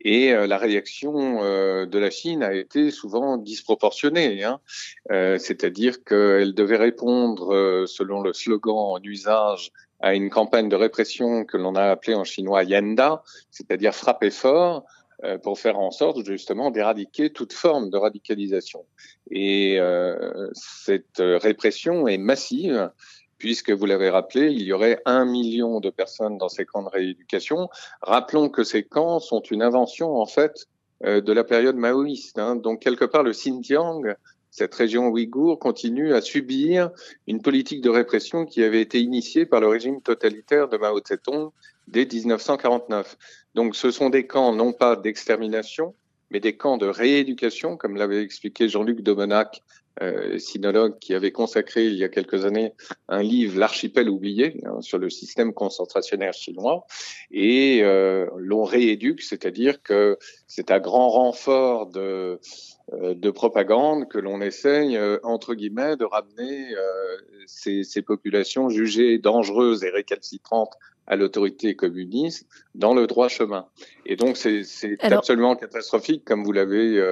Et 0.00 0.32
la 0.32 0.58
réaction 0.58 1.40
de 1.86 1.98
la 1.98 2.10
Chine 2.10 2.42
a 2.42 2.54
été 2.54 2.90
souvent 2.90 3.36
disproportionnée, 3.36 4.44
hein. 4.44 4.60
euh, 5.10 5.38
c'est-à-dire 5.38 6.04
qu'elle 6.04 6.54
devait 6.54 6.76
répondre, 6.76 7.54
euh, 7.54 7.86
selon 7.86 8.20
le 8.20 8.32
slogan 8.32 8.74
en 8.76 9.02
usage, 9.02 9.72
à 10.00 10.14
une 10.14 10.30
campagne 10.30 10.68
de 10.68 10.76
répression 10.76 11.44
que 11.44 11.56
l'on 11.56 11.74
a 11.74 11.84
appelée 11.90 12.14
en 12.14 12.24
chinois 12.24 12.62
Yanda, 12.62 13.22
c'est-à-dire 13.50 13.94
frapper 13.94 14.30
fort, 14.30 14.76
euh, 14.76 14.97
pour 15.42 15.58
faire 15.58 15.78
en 15.78 15.90
sorte 15.90 16.24
justement 16.24 16.70
d'éradiquer 16.70 17.30
toute 17.30 17.52
forme 17.52 17.90
de 17.90 17.96
radicalisation. 17.96 18.84
Et 19.30 19.78
cette 20.52 21.18
répression 21.18 22.06
est 22.06 22.18
massive 22.18 22.90
puisque 23.38 23.70
vous 23.70 23.86
l'avez 23.86 24.10
rappelé, 24.10 24.50
il 24.50 24.62
y 24.62 24.72
aurait 24.72 25.00
un 25.06 25.24
million 25.24 25.80
de 25.80 25.90
personnes 25.90 26.38
dans 26.38 26.48
ces 26.48 26.66
camps 26.66 26.82
de 26.82 26.88
rééducation. 26.88 27.68
Rappelons 28.02 28.48
que 28.48 28.64
ces 28.64 28.82
camps 28.82 29.20
sont 29.20 29.40
une 29.40 29.62
invention 29.62 30.16
en 30.16 30.26
fait 30.26 30.66
euh, 31.04 31.20
de 31.20 31.32
la 31.32 31.44
période 31.44 31.76
maoïste. 31.76 32.38
Hein. 32.38 32.56
Donc 32.56 32.80
quelque 32.80 33.04
part, 33.04 33.22
le 33.22 33.30
Xinjiang, 33.30 34.02
cette 34.50 34.74
région 34.74 35.08
ouïghour, 35.08 35.58
continue 35.58 36.12
à 36.12 36.20
subir 36.20 36.90
une 37.26 37.40
politique 37.40 37.80
de 37.80 37.90
répression 37.90 38.44
qui 38.44 38.62
avait 38.62 38.82
été 38.82 39.00
initiée 39.00 39.46
par 39.46 39.60
le 39.60 39.68
régime 39.68 40.02
totalitaire 40.02 40.68
de 40.68 40.76
Mao 40.76 40.98
Tse-tung 40.98 41.52
dès 41.86 42.06
1949. 42.06 43.16
Donc 43.58 43.74
ce 43.74 43.90
sont 43.90 44.08
des 44.08 44.24
camps 44.24 44.54
non 44.54 44.72
pas 44.72 44.94
d'extermination, 44.94 45.96
mais 46.30 46.38
des 46.38 46.56
camps 46.56 46.76
de 46.76 46.86
rééducation, 46.86 47.76
comme 47.76 47.96
l'avait 47.96 48.22
expliqué 48.22 48.68
Jean-Luc 48.68 49.00
Domenac 49.00 49.64
euh, 50.02 50.38
sinologue 50.38 50.98
qui 50.98 51.14
avait 51.14 51.32
consacré 51.32 51.86
il 51.86 51.94
y 51.94 52.04
a 52.04 52.08
quelques 52.08 52.44
années 52.44 52.72
un 53.08 53.22
livre, 53.22 53.58
L'archipel 53.58 54.08
oublié, 54.08 54.60
hein, 54.64 54.80
sur 54.80 54.98
le 54.98 55.10
système 55.10 55.52
concentrationnaire 55.52 56.34
chinois, 56.34 56.86
et 57.30 57.80
euh, 57.82 58.26
l'on 58.36 58.64
rééduque, 58.64 59.22
c'est-à-dire 59.22 59.82
que 59.82 60.18
c'est 60.46 60.70
à 60.70 60.80
grand 60.80 61.08
renfort 61.08 61.86
de, 61.86 62.38
euh, 62.92 63.14
de 63.14 63.30
propagande 63.30 64.08
que 64.08 64.18
l'on 64.18 64.40
essaye, 64.40 64.96
euh, 64.96 65.18
entre 65.22 65.54
guillemets, 65.54 65.96
de 65.96 66.04
ramener 66.04 66.68
ces, 67.46 67.82
ces 67.82 68.02
populations 68.02 68.68
jugées 68.68 69.18
dangereuses 69.18 69.84
et 69.84 69.90
récalcitrantes 69.90 70.74
à 71.06 71.16
l'autorité 71.16 71.74
communiste 71.74 72.46
dans 72.74 72.92
le 72.92 73.06
droit 73.06 73.28
chemin. 73.28 73.66
Et 74.04 74.16
donc 74.16 74.36
c'est 74.36 74.62
absolument 75.00 75.56
catastrophique, 75.56 76.22
comme 76.26 76.44
vous 76.44 76.52
l'avez 76.52 77.02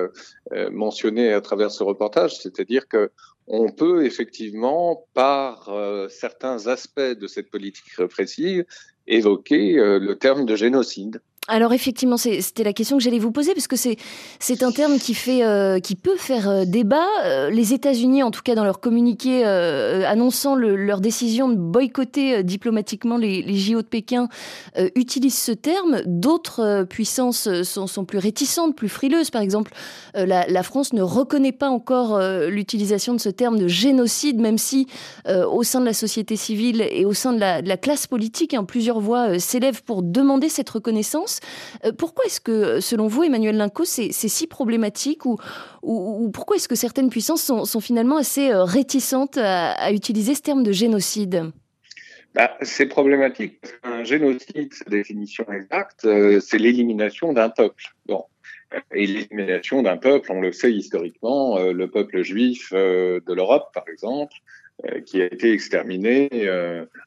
mentionné 0.70 1.32
à 1.32 1.40
travers 1.40 1.70
ce 1.70 1.82
reportage, 1.82 2.36
c'est-à-dire 2.36 2.75
que 2.84 3.10
on 3.46 3.70
peut 3.70 4.04
effectivement, 4.04 5.06
par 5.14 5.68
euh, 5.68 6.08
certains 6.08 6.66
aspects 6.66 7.00
de 7.00 7.26
cette 7.28 7.48
politique 7.48 7.92
répressive, 7.96 8.64
évoquer 9.06 9.74
le 9.74 10.14
terme 10.14 10.46
de 10.46 10.56
génocide. 10.56 11.20
Alors 11.48 11.72
effectivement, 11.72 12.16
c'était 12.16 12.64
la 12.64 12.72
question 12.72 12.96
que 12.96 13.02
j'allais 13.04 13.20
vous 13.20 13.30
poser 13.30 13.54
parce 13.54 13.68
que 13.68 13.76
c'est 13.76 14.62
un 14.64 14.72
terme 14.72 14.98
qui 14.98 15.14
fait 15.14 15.44
euh, 15.44 15.78
qui 15.78 15.94
peut 15.94 16.16
faire 16.16 16.48
euh, 16.48 16.64
débat. 16.64 17.06
Euh, 17.24 17.50
les 17.50 17.72
États-Unis, 17.72 18.24
en 18.24 18.32
tout 18.32 18.42
cas 18.42 18.56
dans 18.56 18.64
leur 18.64 18.80
communiqué 18.80 19.44
annonçant 19.44 20.56
leur 20.56 21.00
décision 21.00 21.48
de 21.48 21.54
boycotter 21.54 22.42
diplomatiquement 22.42 23.16
les, 23.16 23.42
les, 23.42 23.56
JO 23.56 23.82
de 23.82 23.86
Pékin, 23.86 24.28
utilisent 24.94 25.38
ce 25.38 25.52
terme. 25.52 26.02
D'autres 26.04 26.84
puissances 26.88 27.62
sont, 27.62 27.86
sont, 27.86 28.04
plus 28.04 28.18
réticentes, 28.18 28.74
plus 28.74 28.88
frileuses. 28.88 29.30
Par 29.30 29.42
exemple, 29.42 29.72
la, 30.14 30.46
la, 30.46 30.62
France 30.62 30.92
ne 30.92 31.02
reconnaît 31.02 31.52
pas 31.52 31.68
encore 31.68 32.20
l'utilisation 32.48 33.14
de 33.14 33.20
ce 33.20 33.28
terme 33.28 33.58
de 33.58 33.68
génocide, 33.68 34.40
même 34.40 34.58
si 34.58 34.86
au 35.28 35.62
sein 35.62 35.80
de 35.80 35.86
la 35.86 35.94
société 35.94 36.36
civile 36.36 36.82
et 36.90 37.04
au 37.04 37.12
sein 37.12 37.32
de 37.32 37.40
la, 37.40 37.62
de 37.62 37.68
la 37.68 37.76
classe 37.76 38.06
politique, 38.06 38.54
hein, 38.54 38.64
plusieurs 38.64 39.00
voix 39.00 39.38
s'élèvent 39.38 39.82
pour 39.82 40.02
demander 40.02 40.48
cette 40.48 40.70
reconnaissance. 40.70 41.35
Euh, 41.84 41.92
pourquoi 41.92 42.24
est-ce 42.24 42.40
que, 42.40 42.80
selon 42.80 43.06
vous, 43.06 43.24
Emmanuel 43.24 43.56
Linco, 43.56 43.84
c'est 43.84 44.12
si 44.12 44.46
problématique 44.46 45.24
ou, 45.24 45.38
ou, 45.82 46.30
pourquoi 46.30 46.56
est-ce 46.56 46.68
que 46.68 46.74
certaines 46.74 47.10
puissances 47.10 47.42
sont, 47.42 47.80
finalement 47.80 48.16
assez 48.16 48.50
euh, 48.50 48.64
réticentes 48.64 49.38
à, 49.38 49.92
utiliser 49.92 50.34
ce 50.34 50.42
terme 50.42 50.62
de 50.62 50.72
génocide? 50.72 51.52
Bah, 52.34 52.56
c'est 52.62 52.86
problématique. 52.86 53.60
Un 53.82 54.04
génocide, 54.04 54.72
définition 54.88 55.46
exacte, 55.50 56.04
euh, 56.04 56.40
c'est 56.40 56.58
l'élimination 56.58 57.32
d'un 57.32 57.48
peuple. 57.48 57.84
Bon. 58.06 58.24
Et 58.92 59.06
l'élimination 59.06 59.82
d'un 59.82 59.96
peuple, 59.96 60.32
on 60.32 60.40
le 60.40 60.52
sait 60.52 60.72
historiquement, 60.72 61.58
le 61.58 61.88
peuple 61.88 62.22
juif 62.22 62.72
de 62.72 63.32
l'Europe, 63.32 63.70
par 63.72 63.84
exemple, 63.88 64.34
qui 65.06 65.22
a 65.22 65.26
été 65.26 65.52
exterminée 65.52 66.28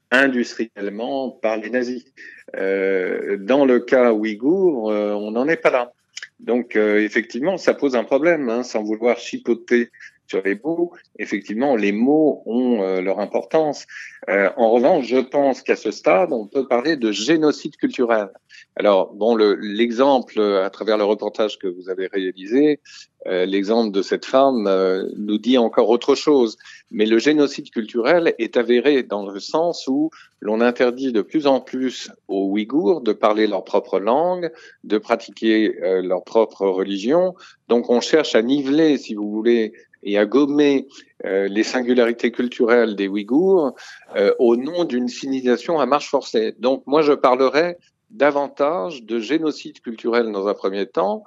industriellement 0.09 1.31
par 1.31 1.57
les 1.57 1.69
nazis. 1.69 2.05
Dans 2.53 3.65
le 3.65 3.79
cas 3.79 4.11
ouïghour, 4.13 4.85
on 4.85 5.31
n'en 5.31 5.47
est 5.47 5.57
pas 5.57 5.69
là. 5.69 5.91
Donc 6.39 6.75
effectivement, 6.75 7.57
ça 7.57 7.73
pose 7.73 7.95
un 7.95 8.03
problème, 8.03 8.49
hein, 8.49 8.63
sans 8.63 8.83
vouloir 8.83 9.17
chipoter 9.17 9.89
sur 10.29 10.41
les 10.43 10.59
mots. 10.63 10.93
Effectivement, 11.17 11.75
les 11.75 11.91
mots 11.91 12.43
ont 12.45 12.81
euh, 12.81 13.01
leur 13.01 13.19
importance. 13.19 13.87
Euh, 14.29 14.49
en 14.57 14.71
revanche, 14.71 15.07
je 15.07 15.17
pense 15.17 15.61
qu'à 15.61 15.75
ce 15.75 15.91
stade, 15.91 16.31
on 16.31 16.45
peut 16.45 16.67
parler 16.67 16.95
de 16.95 17.11
génocide 17.11 17.75
culturel. 17.75 18.29
Alors, 18.75 19.13
bon, 19.13 19.35
l'exemple 19.35 20.39
à 20.39 20.69
travers 20.69 20.97
le 20.97 21.03
reportage 21.03 21.59
que 21.59 21.67
vous 21.67 21.89
avez 21.89 22.07
réalisé, 22.07 22.79
euh, 23.27 23.45
l'exemple 23.45 23.91
de 23.91 24.01
cette 24.01 24.23
femme 24.23 24.69
nous 25.17 25.37
dit 25.37 25.57
encore 25.57 25.89
autre 25.89 26.15
chose. 26.15 26.57
Mais 26.89 27.05
le 27.05 27.17
génocide 27.17 27.71
culturel 27.71 28.33
est 28.37 28.55
avéré 28.55 29.03
dans 29.03 29.29
le 29.29 29.39
sens 29.41 29.85
où 29.87 30.11
l'on 30.39 30.61
interdit 30.61 31.11
de 31.11 31.21
plus 31.21 31.45
en 31.45 31.59
plus 31.59 32.09
aux 32.29 32.47
Ouïghours 32.47 33.01
de 33.01 33.11
parler 33.11 33.47
leur 33.47 33.65
propre 33.65 33.99
langue, 33.99 34.49
de 34.85 34.97
pratiquer 34.97 35.73
leur 36.01 36.23
propre 36.23 36.65
religion. 36.65 37.35
Donc, 37.67 37.89
on 37.89 37.99
cherche 37.99 38.33
à 38.35 38.41
niveler, 38.41 38.97
si 38.97 39.13
vous 39.13 39.29
voulez, 39.29 39.73
et 40.03 40.17
à 40.17 40.25
gommer 40.25 40.87
euh, 41.25 41.47
les 41.47 41.63
singularités 41.63 42.31
culturelles 42.31 42.95
des 42.95 43.07
Ouïghours 43.07 43.75
euh, 44.15 44.33
au 44.39 44.55
nom 44.55 44.85
d'une 44.85 45.07
civilisation 45.07 45.79
à 45.79 45.85
marche 45.85 46.09
forcée. 46.09 46.55
Donc 46.59 46.83
moi, 46.85 47.01
je 47.01 47.13
parlerai 47.13 47.77
davantage 48.09 49.03
de 49.03 49.19
génocide 49.19 49.81
culturel 49.81 50.31
dans 50.31 50.47
un 50.47 50.53
premier 50.53 50.85
temps, 50.85 51.23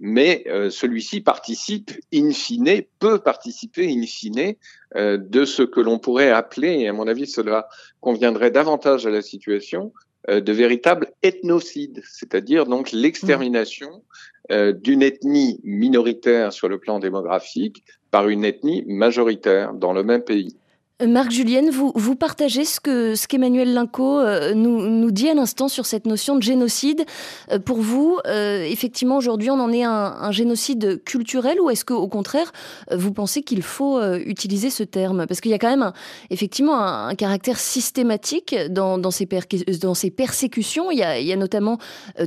mais 0.00 0.44
euh, 0.46 0.70
celui-ci 0.70 1.20
participe 1.20 1.92
in 2.12 2.30
fine, 2.32 2.82
peut 2.98 3.18
participer 3.18 3.88
in 3.88 4.02
fine 4.02 4.54
de 4.94 5.44
ce 5.44 5.62
que 5.62 5.80
l'on 5.80 5.98
pourrait 5.98 6.30
appeler, 6.30 6.80
et 6.80 6.88
à 6.88 6.92
mon 6.92 7.06
avis 7.06 7.26
cela 7.26 7.68
conviendrait 8.00 8.50
davantage 8.50 9.06
à 9.06 9.10
la 9.10 9.20
situation, 9.20 9.92
de 10.28 10.52
véritable 10.52 11.12
ethnocide, 11.22 12.02
c'est-à-dire 12.04 12.66
donc 12.66 12.92
l'extermination 12.92 14.02
d'une 14.50 15.02
ethnie 15.02 15.60
minoritaire 15.64 16.52
sur 16.52 16.68
le 16.68 16.78
plan 16.78 16.98
démographique 16.98 17.84
par 18.10 18.28
une 18.28 18.44
ethnie 18.44 18.84
majoritaire 18.86 19.74
dans 19.74 19.92
le 19.92 20.02
même 20.02 20.22
pays. 20.22 20.56
Euh, 21.02 21.06
Marc 21.06 21.30
Julienne, 21.30 21.68
vous, 21.68 21.92
vous 21.94 22.16
partagez 22.16 22.64
ce 22.64 22.80
que 22.80 23.14
ce 23.14 23.28
qu'Emmanuel 23.28 23.74
Linco 23.74 24.18
euh, 24.18 24.54
nous, 24.54 24.86
nous, 24.86 25.10
dit 25.10 25.28
à 25.28 25.34
l'instant 25.34 25.68
sur 25.68 25.84
cette 25.84 26.06
notion 26.06 26.36
de 26.36 26.42
génocide. 26.42 27.04
Euh, 27.50 27.58
pour 27.58 27.78
vous, 27.78 28.18
effectivement, 28.24 29.16
aujourd'hui, 29.16 29.50
on 29.50 29.60
en 29.60 29.72
est 29.72 29.84
un, 29.84 29.90
un 29.90 30.30
génocide 30.32 31.02
culturel 31.04 31.60
ou 31.60 31.70
est-ce 31.70 31.84
qu'au 31.84 32.08
contraire, 32.08 32.52
vous 32.90 33.12
pensez 33.12 33.42
qu'il 33.42 33.62
faut 33.62 34.02
utiliser 34.14 34.70
ce 34.70 34.82
terme? 34.82 35.26
Parce 35.26 35.40
qu'il 35.40 35.50
y 35.50 35.54
a 35.54 35.58
quand 35.58 35.70
même, 35.70 35.92
effectivement, 36.30 36.78
un, 36.78 37.14
caractère 37.14 37.58
systématique 37.58 38.54
dans, 38.70 38.98
dans, 38.98 39.10
ces 39.10 39.26
persécutions. 39.26 40.90
Il 40.90 40.98
y 40.98 41.02
a, 41.02 41.18
il 41.18 41.26
y 41.26 41.32
a 41.32 41.36
notamment 41.36 41.78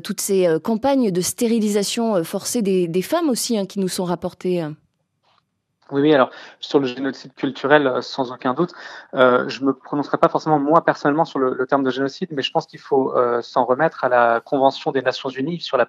toutes 0.03 0.21
ces 0.21 0.47
campagnes 0.63 1.11
de 1.11 1.21
stérilisation 1.21 2.23
forcée 2.23 2.61
des, 2.61 2.88
des 2.88 3.01
femmes 3.01 3.29
aussi 3.29 3.57
hein, 3.57 3.65
qui 3.65 3.79
nous 3.79 3.88
sont 3.88 4.05
rapportées. 4.05 4.65
Oui, 5.91 6.01
oui, 6.01 6.13
alors 6.13 6.29
sur 6.60 6.79
le 6.79 6.86
génocide 6.86 7.34
culturel, 7.34 7.88
euh, 7.88 8.01
sans 8.01 8.31
aucun 8.31 8.53
doute, 8.53 8.74
euh, 9.15 9.50
je 9.50 9.63
me 9.63 9.74
prononcerai 9.74 10.17
pas 10.19 10.29
forcément 10.29 10.60
moi 10.60 10.86
personnellement 10.86 11.25
sur 11.25 11.39
le, 11.39 11.65
terme 11.65 11.84
de 11.84 11.89
génocide, 11.89 12.29
mais 12.31 12.43
je 12.43 12.51
pense 12.51 12.67
qu'il 12.67 12.79
faut 12.79 13.15
euh, 13.15 13.41
s'en 13.41 13.65
remettre 13.65 14.03
à 14.03 14.10
la 14.10 14.39
Convention 14.39 14.91
des 14.91 15.01
Nations 15.01 15.29
Unies 15.29 15.60
sur 15.60 15.77
la 15.77 15.88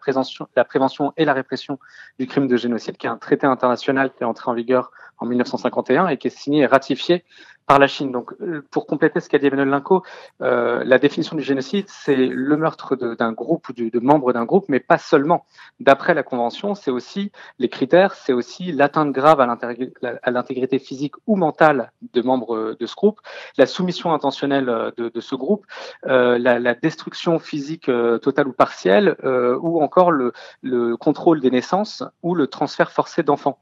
la 0.57 0.65
prévention 0.65 1.13
et 1.19 1.25
la 1.27 1.35
répression 1.35 1.79
du 2.19 2.27
crime 2.27 2.49
de 2.49 2.57
génocide, 2.57 2.97
qui 2.97 3.07
est 3.07 3.11
un 3.11 3.19
traité 3.19 3.47
international 3.47 4.11
qui 4.11 4.23
est 4.23 4.27
entré 4.27 4.51
en 4.51 4.55
vigueur 4.55 4.91
en 5.21 5.27
1951 5.27 6.09
et 6.09 6.17
qui 6.17 6.29
est 6.29 6.37
signé 6.37 6.63
et 6.63 6.67
ratifié 6.67 7.25
par 7.67 7.79
la 7.79 7.87
Chine. 7.87 8.11
Donc, 8.11 8.33
euh, 8.41 8.67
pour 8.73 8.87
compléter 8.87 9.21
ce 9.21 9.29
qu'a 9.29 9.39
dit 9.39 9.47
Emmanuel 9.47 9.69
Linco, 9.69 10.03
euh, 10.43 10.83
la 10.85 10.99
définition 10.99 11.37
du 11.37 11.43
génocide, 11.43 11.85
c'est 11.89 12.17
le 12.17 12.57
meurtre 12.57 12.97
d'un 12.97 13.33
groupe 13.33 13.69
ou 13.69 13.73
de, 13.73 14.01
membres 14.01 14.33
d'un 14.33 14.45
groupe, 14.45 14.65
mais 14.69 14.81
pas 14.81 14.99
seulement. 14.99 15.47
D'après 15.79 16.15
la 16.15 16.25
Convention, 16.25 16.75
c'est 16.75 16.91
aussi 16.91 17.31
les 17.61 17.69
critères, 17.69 18.15
c'est 18.15 18.33
aussi 18.33 18.73
l'atteinte 18.73 19.13
grave 19.13 19.41
à 19.41 20.31
l'intégrité 20.33 20.81
physique 20.81 21.15
ou 21.29 21.37
mentale 21.37 21.93
de 22.13 22.23
membres 22.23 22.77
de 22.79 22.87
ce 22.87 22.97
groupe, 22.97 23.21
la 23.57 23.67
soumission 23.67 24.13
intentionnelle 24.13 24.93
de, 24.97 25.09
de 25.09 25.21
ce 25.21 25.37
groupe, 25.37 25.65
euh, 26.07 26.39
la, 26.39 26.59
la, 26.59 26.75
destruction 26.75 27.39
physique 27.39 27.89
euh, 27.89 28.19
totale 28.19 28.49
ou 28.49 28.53
partielle, 28.53 29.17
euh, 29.23 29.57
ou 29.61 29.81
encore 29.83 30.11
le, 30.11 30.33
le 30.63 30.97
contrôle 30.97 31.41
des 31.41 31.51
naissances 31.51 32.03
ou 32.23 32.35
le 32.35 32.47
transfert 32.47 32.91
forcé 32.91 33.23
d'enfants. 33.23 33.59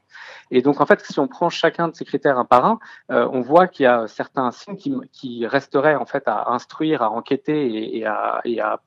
Et 0.51 0.61
donc, 0.61 0.81
en 0.81 0.85
fait, 0.85 1.01
si 1.01 1.19
on 1.19 1.27
prend 1.27 1.49
chacun 1.49 1.87
de 1.87 1.95
ces 1.95 2.05
critères 2.05 2.37
un 2.37 2.45
par 2.45 2.65
un, 2.65 2.79
euh, 3.11 3.27
on 3.31 3.41
voit 3.41 3.67
qu'il 3.67 3.83
y 3.83 3.87
a 3.87 4.07
certains 4.07 4.51
signes 4.51 5.01
qui, 5.11 5.45
resteraient 5.45 5.95
en 5.95 6.05
fait 6.05 6.23
à 6.27 6.51
instruire, 6.51 7.01
à 7.01 7.11
enquêter 7.11 7.97
et, 7.97 8.05
à, 8.05 8.41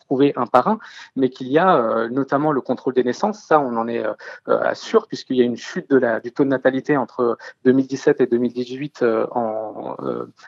prouver 0.07 0.33
un 0.37 0.47
par 0.47 0.69
un, 0.69 0.79
mais 1.17 1.29
qu'il 1.29 1.49
y 1.49 1.59
a 1.59 1.77
euh, 1.77 2.09
notamment 2.09 2.53
le 2.53 2.61
contrôle 2.61 2.95
des 2.95 3.05
naissances. 3.05 3.41
Ça, 3.41 3.61
on 3.61 3.77
en 3.77 3.89
est 3.89 4.05
euh, 4.49 4.75
sûr 4.75 5.07
puisqu'il 5.07 5.37
y 5.37 5.43
a 5.43 5.45
une 5.45 5.57
chute 5.57 5.93
du 5.93 6.33
taux 6.33 6.45
de 6.45 6.49
natalité 6.49 6.97
entre 6.97 7.39
2017 7.65 8.21
et 8.21 8.27
2018 8.27 9.05
en, 9.33 9.97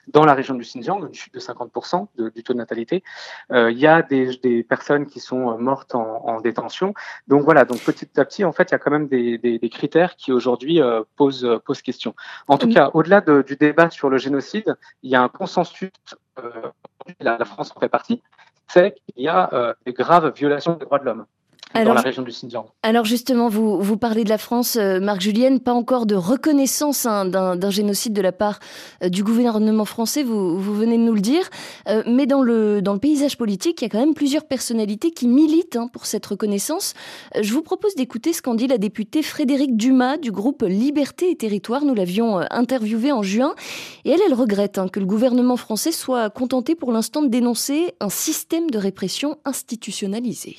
dans 0.08 0.24
la 0.24 0.34
région 0.34 0.54
du 0.54 0.62
Xinjiang, 0.62 1.06
une 1.06 1.14
chute 1.14 1.34
de 1.34 1.40
50% 1.40 2.08
de, 2.16 2.28
du 2.30 2.42
taux 2.42 2.52
de 2.52 2.58
natalité. 2.58 3.02
il 3.50 3.78
y 3.78 3.86
a 3.86 4.02
des, 4.02 4.64
personnes 4.68 5.06
qui 5.06 5.20
sont 5.20 5.58
mortes 5.58 5.94
en, 5.94 6.22
en, 6.26 6.40
détention. 6.40 6.94
Donc 7.28 7.42
voilà, 7.42 7.64
donc 7.64 7.80
petit 7.80 8.08
à 8.18 8.24
petit, 8.24 8.44
en 8.44 8.52
fait, 8.52 8.70
il 8.70 8.72
y 8.72 8.74
a 8.74 8.78
quand 8.78 8.90
même 8.90 9.08
des 9.08 9.70
critères 9.70 10.16
qui 10.16 10.32
aujourd'hui 10.32 10.73
pose, 11.16 11.60
pose 11.64 11.82
question. 11.82 12.14
En 12.48 12.58
tout 12.58 12.68
cas, 12.68 12.90
au-delà 12.94 13.20
du 13.20 13.56
débat 13.56 13.90
sur 13.90 14.10
le 14.10 14.18
génocide, 14.18 14.76
il 15.02 15.10
y 15.10 15.14
a 15.14 15.22
un 15.22 15.28
consensus, 15.28 15.90
euh, 16.38 16.70
la, 17.20 17.44
France 17.44 17.72
en 17.74 17.80
fait 17.80 17.88
partie, 17.88 18.22
c'est 18.68 18.94
qu'il 18.94 19.24
y 19.24 19.28
a 19.28 19.52
euh, 19.52 19.74
des 19.86 19.92
graves 19.92 20.32
violations 20.34 20.74
des 20.74 20.84
droits 20.84 20.98
de 20.98 21.04
l'homme 21.04 21.26
alors, 21.74 21.94
dans 21.94 22.00
la 22.00 22.02
région 22.02 22.22
du 22.22 22.30
Xinjiang. 22.30 22.66
Alors 22.82 23.04
justement, 23.04 23.48
vous, 23.48 23.80
vous 23.80 23.96
parlez 23.96 24.24
de 24.24 24.28
la 24.28 24.38
France, 24.38 24.76
euh, 24.76 25.00
Marc 25.00 25.20
Julienne, 25.20 25.58
pas 25.58 25.72
encore 25.72 26.06
de 26.06 26.14
reconnaissance 26.14 27.04
hein, 27.04 27.24
d'un 27.26 27.70
génocide 27.70 28.12
de 28.12 28.22
la 28.22 28.32
part 28.32 28.60
euh, 29.02 29.08
du 29.08 29.24
gouvernement 29.24 29.84
français, 29.84 30.22
vous, 30.22 30.58
vous, 30.58 30.74
venez 30.74 30.96
de 30.96 31.02
nous 31.02 31.14
le 31.14 31.20
dire, 31.20 31.48
euh, 31.88 32.02
mais 32.06 32.26
dans 32.26 32.42
le, 32.42 32.80
dans 32.80 32.92
le 32.92 33.00
paysage 33.00 33.36
politique, 33.36 33.80
il 33.80 33.84
y 33.84 33.86
a 33.86 33.88
quand 33.88 33.98
même 33.98 34.14
plusieurs 34.14 34.44
personnalités 34.44 35.10
qui 35.10 35.26
militent 35.26 35.76
hein, 35.76 35.88
pour 35.92 36.06
cette 36.06 36.24
reconnaissance. 36.26 36.94
je 37.40 37.52
vous 37.52 37.62
propose 37.62 37.94
d'écouter 37.96 38.32
ce 38.32 38.40
qu'en 38.40 38.54
dit 38.54 38.68
la 38.68 38.78
députée 38.78 39.22
Frédérique 39.22 39.76
Dumas 39.76 40.16
du 40.16 40.30
groupe 40.30 40.62
Liberté 40.62 41.30
et 41.30 41.36
Territoire. 41.36 41.84
Nous 41.84 41.94
l'avions 41.94 42.40
interviewée 42.50 43.12
en 43.12 43.22
juin, 43.22 43.54
et 44.04 44.10
elle, 44.10 44.20
elle 44.26 44.34
regrette 44.34 44.78
hein, 44.78 44.88
que 44.88 45.00
le 45.00 45.06
gouvernement 45.06 45.56
français 45.56 45.92
soit 45.92 46.30
contenté 46.30 46.74
pour 46.74 46.92
l'instant 46.92 47.22
de 47.22 47.28
dénoncer 47.28 47.94
un 48.00 48.08
système 48.08 48.70
de 48.70 48.78
répression 48.78 49.38
institutionnalisé. 49.44 50.56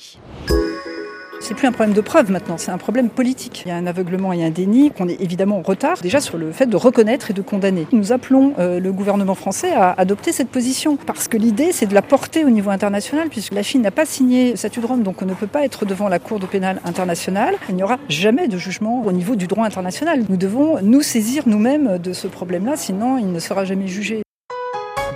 C'est 1.40 1.54
plus 1.54 1.66
un 1.66 1.72
problème 1.72 1.94
de 1.94 2.00
preuve 2.00 2.30
maintenant, 2.30 2.58
c'est 2.58 2.70
un 2.70 2.78
problème 2.78 3.08
politique. 3.08 3.62
Il 3.64 3.68
y 3.68 3.70
a 3.70 3.76
un 3.76 3.86
aveuglement 3.86 4.32
et 4.32 4.44
un 4.44 4.50
déni, 4.50 4.90
qu'on 4.90 5.08
est 5.08 5.20
évidemment 5.20 5.58
en 5.58 5.62
retard 5.62 5.98
déjà 6.02 6.20
sur 6.20 6.38
le 6.38 6.50
fait 6.52 6.66
de 6.66 6.76
reconnaître 6.76 7.30
et 7.30 7.34
de 7.34 7.42
condamner. 7.42 7.86
Nous 7.92 8.12
appelons 8.12 8.54
euh, 8.58 8.80
le 8.80 8.92
gouvernement 8.92 9.34
français 9.34 9.72
à 9.72 9.92
adopter 9.92 10.32
cette 10.32 10.48
position 10.48 10.96
parce 10.96 11.28
que 11.28 11.36
l'idée 11.36 11.72
c'est 11.72 11.86
de 11.86 11.94
la 11.94 12.02
porter 12.02 12.44
au 12.44 12.50
niveau 12.50 12.70
international 12.70 13.28
puisque 13.28 13.52
la 13.52 13.62
Chine 13.62 13.82
n'a 13.82 13.90
pas 13.90 14.06
signé 14.06 14.52
le 14.52 14.56
statut 14.56 14.80
de 14.80 14.86
Rome 14.86 15.02
donc 15.02 15.22
on 15.22 15.26
ne 15.26 15.34
peut 15.34 15.46
pas 15.46 15.64
être 15.64 15.84
devant 15.84 16.08
la 16.08 16.18
Cour 16.18 16.40
de 16.40 16.46
pénale 16.46 16.80
internationale. 16.84 17.54
Il 17.68 17.76
n'y 17.76 17.82
aura 17.82 17.98
jamais 18.08 18.48
de 18.48 18.56
jugement 18.56 19.02
au 19.04 19.12
niveau 19.12 19.36
du 19.36 19.46
droit 19.46 19.64
international. 19.64 20.24
Nous 20.28 20.36
devons 20.36 20.80
nous 20.82 21.02
saisir 21.02 21.44
nous-mêmes 21.46 21.98
de 21.98 22.12
ce 22.12 22.26
problème-là 22.26 22.76
sinon 22.76 23.18
il 23.18 23.30
ne 23.30 23.38
sera 23.38 23.64
jamais 23.64 23.86
jugé. 23.86 24.22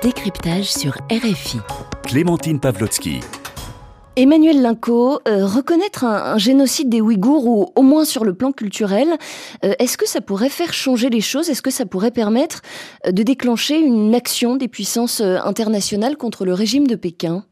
Décryptage 0.02 0.70
sur 0.72 0.92
RFI. 1.10 1.58
Clémentine 2.04 2.60
Pavlotsky. 2.60 3.20
Emmanuel 4.16 4.60
Linco, 4.60 5.20
euh, 5.28 5.46
reconnaître 5.46 6.04
un, 6.04 6.36
génocide 6.36 6.88
des 6.88 7.00
Ouïghours, 7.00 7.46
ou 7.46 7.66
au 7.76 7.82
moins 7.82 8.04
sur 8.04 8.24
le 8.24 8.34
plan 8.34 8.50
culturel, 8.50 9.08
euh, 9.64 9.72
est-ce 9.78 9.96
que 9.96 10.08
ça 10.08 10.20
pourrait 10.20 10.48
faire 10.48 10.72
changer 10.72 11.10
les 11.10 11.20
choses? 11.20 11.48
Est-ce 11.48 11.62
que 11.62 11.70
ça 11.70 11.86
pourrait 11.86 12.10
permettre 12.10 12.60
euh, 13.06 13.12
de 13.12 13.22
déclencher 13.22 13.78
une 13.78 14.12
action 14.14 14.56
des 14.56 14.66
puissances 14.66 15.20
internationales 15.20 16.16
contre 16.16 16.44
le 16.44 16.54
régime 16.54 16.88
de 16.88 16.96
Pékin? 16.96 17.44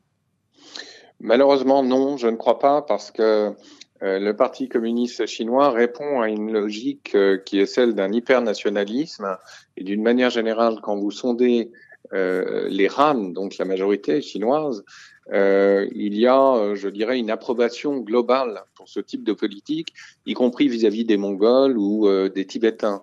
Malheureusement, 1.21 1.85
non, 1.85 2.17
je 2.17 2.27
ne 2.27 2.37
crois 2.37 2.59
pas, 2.59 2.83
parce 2.83 3.11
que 3.11 3.53
le 4.01 4.33
Parti 4.33 4.69
communiste 4.69 5.27
chinois 5.27 5.71
répond 5.71 6.21
à 6.21 6.29
une 6.29 6.53
logique 6.53 7.17
qui 7.45 7.59
est 7.59 7.67
celle 7.67 7.95
d'un 7.95 8.13
hypernationalisme. 8.13 9.37
Et 9.77 9.83
d'une 9.83 10.05
manière 10.05 10.31
générale, 10.31 10.79
quand 10.81 10.97
vous 10.97 11.11
sondez 11.11 11.73
les 12.13 12.87
RAN, 12.87 13.17
donc 13.17 13.59
la 13.59 13.65
majorité 13.65 14.21
chinoise, 14.23 14.85
euh, 15.33 15.89
il 15.95 16.17
y 16.19 16.27
a, 16.27 16.55
euh, 16.55 16.75
je 16.75 16.89
dirais, 16.89 17.19
une 17.19 17.31
approbation 17.31 17.99
globale 17.99 18.63
pour 18.75 18.89
ce 18.89 19.01
type 19.01 19.25
de 19.25 19.33
politique, 19.33 19.93
y 20.27 20.35
compris 20.35 20.69
vis-à-vis 20.69 21.05
des 21.05 21.17
Mongols 21.17 21.77
ou 21.77 22.09
euh, 22.09 22.29
des 22.29 22.47
Tibétains. 22.47 23.03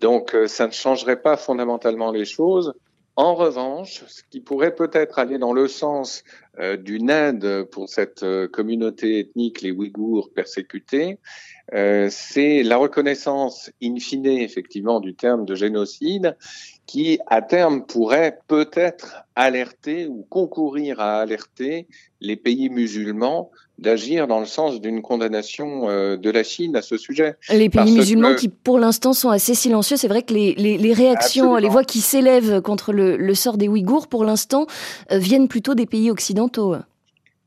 Donc, 0.00 0.36
ça 0.46 0.68
ne 0.68 0.72
changerait 0.72 1.20
pas 1.20 1.36
fondamentalement 1.36 2.12
les 2.12 2.24
choses. 2.24 2.72
En 3.16 3.34
revanche, 3.34 4.04
ce 4.06 4.22
qui 4.30 4.40
pourrait 4.40 4.76
peut-être 4.76 5.18
aller 5.18 5.38
dans 5.38 5.52
le 5.52 5.66
sens 5.66 6.22
d'une 6.78 7.10
aide 7.10 7.64
pour 7.64 7.88
cette 7.88 8.24
communauté 8.52 9.18
ethnique, 9.18 9.60
les 9.60 9.72
Ouïghours 9.72 10.30
persécutés, 10.32 11.18
c'est 11.72 12.62
la 12.62 12.76
reconnaissance 12.76 13.72
in 13.82 13.96
fine, 13.96 14.26
effectivement, 14.26 15.00
du 15.00 15.16
terme 15.16 15.46
de 15.46 15.56
génocide 15.56 16.36
qui, 16.88 17.20
à 17.26 17.42
terme, 17.42 17.84
pourrait 17.84 18.40
peut-être 18.48 19.22
alerter 19.36 20.06
ou 20.06 20.26
concourir 20.28 20.98
à 21.00 21.20
alerter 21.20 21.86
les 22.20 22.34
pays 22.34 22.70
musulmans 22.70 23.50
d'agir 23.78 24.26
dans 24.26 24.40
le 24.40 24.46
sens 24.46 24.80
d'une 24.80 25.02
condamnation 25.02 25.88
euh, 25.88 26.16
de 26.16 26.30
la 26.30 26.42
Chine 26.42 26.74
à 26.74 26.82
ce 26.82 26.96
sujet. 26.96 27.36
Les 27.50 27.68
pays 27.68 27.92
musulmans 27.92 28.34
qui, 28.34 28.48
pour 28.48 28.78
l'instant, 28.78 29.12
sont 29.12 29.28
assez 29.28 29.54
silencieux. 29.54 29.96
C'est 29.96 30.08
vrai 30.08 30.22
que 30.22 30.32
les, 30.32 30.54
les, 30.54 30.92
réactions, 30.92 31.56
les 31.56 31.68
voix 31.68 31.84
qui 31.84 32.00
s'élèvent 32.00 32.62
contre 32.62 32.92
le, 32.92 33.16
le, 33.16 33.34
sort 33.34 33.58
des 33.58 33.68
Ouïghours, 33.68 34.08
pour 34.08 34.24
l'instant, 34.24 34.66
euh, 35.12 35.18
viennent 35.18 35.46
plutôt 35.46 35.74
des 35.74 35.86
pays 35.86 36.10
occidentaux. 36.10 36.74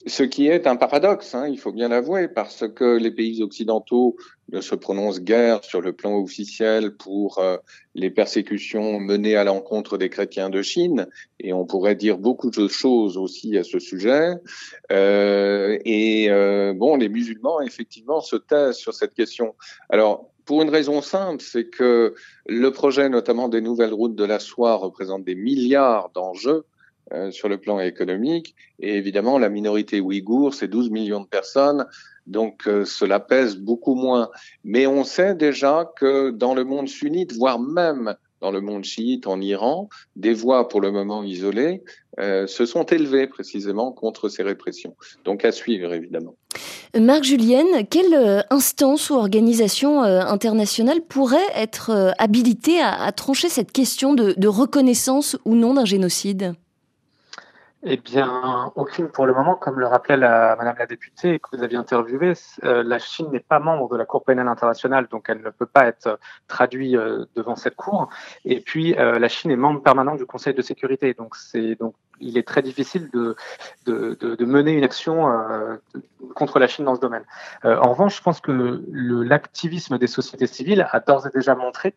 Ce 0.07 0.23
qui 0.23 0.47
est 0.47 0.65
un 0.65 0.75
paradoxe, 0.75 1.35
hein, 1.35 1.47
il 1.47 1.59
faut 1.59 1.71
bien 1.71 1.89
l'avouer, 1.89 2.27
parce 2.27 2.67
que 2.67 2.97
les 2.97 3.11
pays 3.11 3.43
occidentaux 3.43 4.15
ne 4.51 4.59
se 4.59 4.73
prononcent 4.73 5.21
guère 5.21 5.63
sur 5.63 5.79
le 5.79 5.93
plan 5.93 6.17
officiel 6.17 6.95
pour 6.95 7.37
euh, 7.37 7.57
les 7.93 8.09
persécutions 8.09 8.99
menées 8.99 9.35
à 9.35 9.43
l'encontre 9.43 9.97
des 9.97 10.09
chrétiens 10.09 10.49
de 10.49 10.61
Chine, 10.63 11.07
et 11.39 11.53
on 11.53 11.65
pourrait 11.65 11.95
dire 11.95 12.17
beaucoup 12.17 12.49
de 12.49 12.67
choses 12.67 13.15
aussi 13.17 13.57
à 13.57 13.63
ce 13.63 13.77
sujet. 13.77 14.33
Euh, 14.91 15.77
et 15.85 16.31
euh, 16.31 16.73
bon, 16.73 16.95
les 16.95 17.09
musulmans 17.09 17.61
effectivement 17.61 18.21
se 18.21 18.35
taisent 18.35 18.77
sur 18.77 18.93
cette 18.93 19.13
question. 19.13 19.55
Alors 19.89 20.31
pour 20.45 20.63
une 20.63 20.69
raison 20.69 21.01
simple, 21.01 21.43
c'est 21.43 21.69
que 21.69 22.15
le 22.47 22.71
projet 22.71 23.07
notamment 23.07 23.47
des 23.49 23.61
nouvelles 23.61 23.93
routes 23.93 24.15
de 24.15 24.25
la 24.25 24.39
soie 24.39 24.75
représente 24.75 25.23
des 25.23 25.35
milliards 25.35 26.09
d'enjeux 26.15 26.65
euh, 27.13 27.29
sur 27.29 27.49
le 27.49 27.57
plan 27.57 27.79
économique. 27.79 28.55
Et 28.79 28.95
évidemment, 28.95 29.37
la 29.37 29.49
minorité 29.49 29.99
ouïghour, 29.99 30.53
c'est 30.53 30.69
12 30.69 30.91
millions 30.91 31.19
de 31.19 31.27
personnes, 31.27 31.85
donc 32.25 32.67
euh, 32.67 32.85
cela 32.85 33.19
pèse 33.19 33.57
beaucoup 33.57 33.95
moins. 33.95 34.29
Mais 34.63 34.87
on 34.87 35.03
sait 35.03 35.35
déjà 35.35 35.91
que 35.97 36.29
dans 36.29 36.53
le 36.53 36.63
monde 36.63 36.87
sunnite, 36.87 37.33
voire 37.33 37.59
même 37.59 38.15
dans 38.39 38.51
le 38.51 38.61
monde 38.61 38.85
chiite 38.85 39.27
en 39.27 39.41
Iran, 39.41 39.89
des 40.15 40.33
voix 40.33 40.69
pour 40.69 40.79
le 40.79 40.91
moment 40.91 41.21
isolées 41.21 41.83
euh, 42.19 42.47
se 42.47 42.65
sont 42.65 42.83
élevées 42.83 43.27
précisément 43.27 43.91
contre 43.91 44.29
ces 44.29 44.43
répressions. 44.43 44.95
Donc 45.25 45.43
à 45.43 45.51
suivre 45.51 45.93
évidemment. 45.93 46.35
Marc 46.97 47.23
Julienne, 47.23 47.85
quelle 47.89 48.45
instance 48.49 49.09
ou 49.09 49.15
organisation 49.15 50.01
internationale 50.01 51.01
pourrait 51.01 51.37
être 51.55 52.13
habilitée 52.17 52.81
à, 52.81 53.11
trancher 53.11 53.49
cette 53.49 53.71
question 53.71 54.13
de 54.13 54.47
reconnaissance 54.47 55.37
ou 55.45 55.55
non 55.55 55.73
d'un 55.73 55.85
génocide? 55.85 56.55
Eh 57.83 57.97
bien, 57.97 58.71
aucune 58.75 59.09
pour 59.09 59.25
le 59.25 59.33
moment, 59.33 59.55
comme 59.55 59.79
le 59.79 59.87
rappelait 59.87 60.15
la, 60.15 60.55
Madame 60.55 60.75
la 60.77 60.85
députée 60.85 61.39
que 61.39 61.55
vous 61.55 61.63
aviez 61.63 61.77
interviewée. 61.77 62.33
Euh, 62.63 62.83
la 62.83 62.99
Chine 62.99 63.29
n'est 63.31 63.39
pas 63.39 63.57
membre 63.57 63.89
de 63.89 63.97
la 63.97 64.05
Cour 64.05 64.23
pénale 64.23 64.47
internationale, 64.47 65.07
donc 65.09 65.25
elle 65.29 65.41
ne 65.41 65.49
peut 65.49 65.65
pas 65.65 65.87
être 65.87 66.19
traduite 66.47 66.95
euh, 66.95 67.25
devant 67.35 67.55
cette 67.55 67.75
Cour. 67.75 68.09
Et 68.45 68.61
puis, 68.61 68.95
euh, 68.99 69.17
la 69.17 69.27
Chine 69.29 69.49
est 69.49 69.55
membre 69.55 69.81
permanent 69.81 70.13
du 70.13 70.27
Conseil 70.27 70.53
de 70.53 70.61
sécurité, 70.61 71.15
donc 71.15 71.35
c'est 71.35 71.73
donc 71.75 71.95
il 72.19 72.37
est 72.37 72.47
très 72.47 72.61
difficile 72.61 73.09
de, 73.11 73.35
de, 73.87 74.15
de, 74.19 74.35
de 74.35 74.45
mener 74.45 74.73
une 74.73 74.83
action 74.83 75.27
contre 76.35 76.59
la 76.59 76.67
Chine 76.67 76.85
dans 76.85 76.93
ce 76.93 76.99
domaine. 76.99 77.23
en 77.63 77.89
revanche, 77.89 78.17
je 78.17 78.21
pense 78.21 78.39
que 78.41 78.83
l'activisme 78.91 79.97
des 79.97 80.05
sociétés 80.05 80.45
civiles 80.45 80.87
a 80.91 80.99
d'ores 80.99 81.25
et 81.25 81.31
déjà 81.31 81.55
montré 81.55 81.95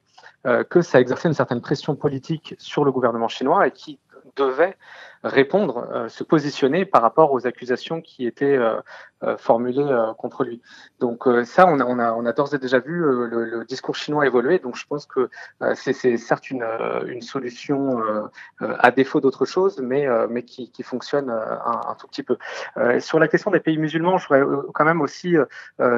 que 0.70 0.80
ça 0.80 0.98
exerçait 0.98 1.28
une 1.28 1.34
certaine 1.34 1.60
pression 1.60 1.94
politique 1.94 2.54
sur 2.56 2.86
le 2.86 2.92
gouvernement 2.92 3.28
chinois 3.28 3.66
et 3.66 3.70
qui 3.70 3.98
devait 4.36 4.78
répondre, 5.24 5.88
euh, 5.90 6.08
se 6.08 6.22
positionner 6.22 6.84
par 6.84 7.02
rapport 7.02 7.32
aux 7.32 7.46
accusations 7.46 8.02
qui 8.02 8.26
étaient 8.26 8.56
euh, 8.56 8.76
euh, 9.22 9.36
formulées 9.38 9.88
contre 10.18 10.44
lui. 10.44 10.60
Donc 11.00 11.26
ça, 11.44 11.66
on 11.66 11.80
a, 11.80 11.84
on 11.84 11.98
a, 11.98 12.12
on 12.12 12.26
a 12.26 12.32
d'ores 12.32 12.54
et 12.54 12.58
déjà 12.58 12.78
vu 12.78 12.98
le, 12.98 13.26
le, 13.26 13.64
discours 13.64 13.96
chinois 13.96 14.26
évoluer. 14.26 14.58
Donc 14.58 14.76
je 14.76 14.86
pense 14.86 15.06
que 15.06 15.30
c'est 15.74 16.16
certes 16.18 16.50
une, 16.50 16.64
une 17.06 17.22
solution 17.22 18.02
à 18.60 18.90
défaut 18.90 19.20
d'autre 19.20 19.46
chose, 19.46 19.80
mais, 19.80 20.06
mais 20.28 20.42
qui, 20.42 20.70
qui 20.70 20.82
fonctionne 20.82 21.30
un, 21.30 21.80
un, 21.88 21.94
tout 21.94 22.06
petit 22.06 22.22
peu. 22.22 22.36
sur 23.00 23.18
la 23.18 23.28
question 23.28 23.50
des 23.50 23.60
pays 23.60 23.78
musulmans, 23.78 24.18
je 24.18 24.28
voudrais 24.28 24.44
quand 24.74 24.84
même 24.84 25.00
aussi 25.00 25.36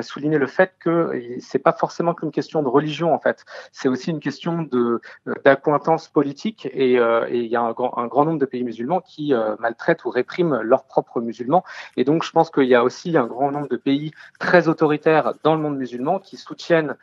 souligner 0.03 0.39
le 0.39 0.47
fait 0.47 0.75
que 0.79 1.21
c'est 1.41 1.59
pas 1.59 1.73
forcément 1.73 2.15
qu'une 2.15 2.31
question 2.31 2.63
de 2.63 2.69
religion 2.69 3.13
en 3.13 3.19
fait. 3.19 3.45
C'est 3.73 3.89
aussi 3.89 4.11
une 4.11 4.21
question 4.21 4.63
de 4.63 5.01
d'accointance 5.45 6.09
politique 6.09 6.69
et 6.73 6.93
il 6.93 7.47
y 7.47 7.57
a 7.57 7.61
un 7.61 7.73
grand, 7.73 7.99
un 7.99 8.07
grand 8.07 8.25
nombre 8.25 8.39
de 8.39 8.47
pays 8.47 8.63
musulmans 8.63 9.01
qui 9.01 9.16
qui 9.17 9.33
euh, 9.33 9.57
maltraitent 9.59 10.05
ou 10.05 10.11
répriment 10.11 10.61
leurs 10.61 10.85
propres 10.85 11.21
musulmans. 11.23 11.65
Et 11.97 12.05
donc, 12.05 12.23
je 12.23 12.31
pense 12.31 12.51
qu'il 12.51 12.65
y 12.65 12.75
a 12.75 12.85
aussi 12.85 13.17
un 13.17 13.27
grand 13.27 13.51
nombre 13.51 13.69
de 13.69 13.77
pays 13.77 14.13
très 14.39 14.69
autoritaires 14.69 15.33
dans 15.43 15.55
le 15.55 15.63
monde 15.63 15.79
musulman 15.79 16.19
qui 16.19 16.37
soutiennent 16.37 16.97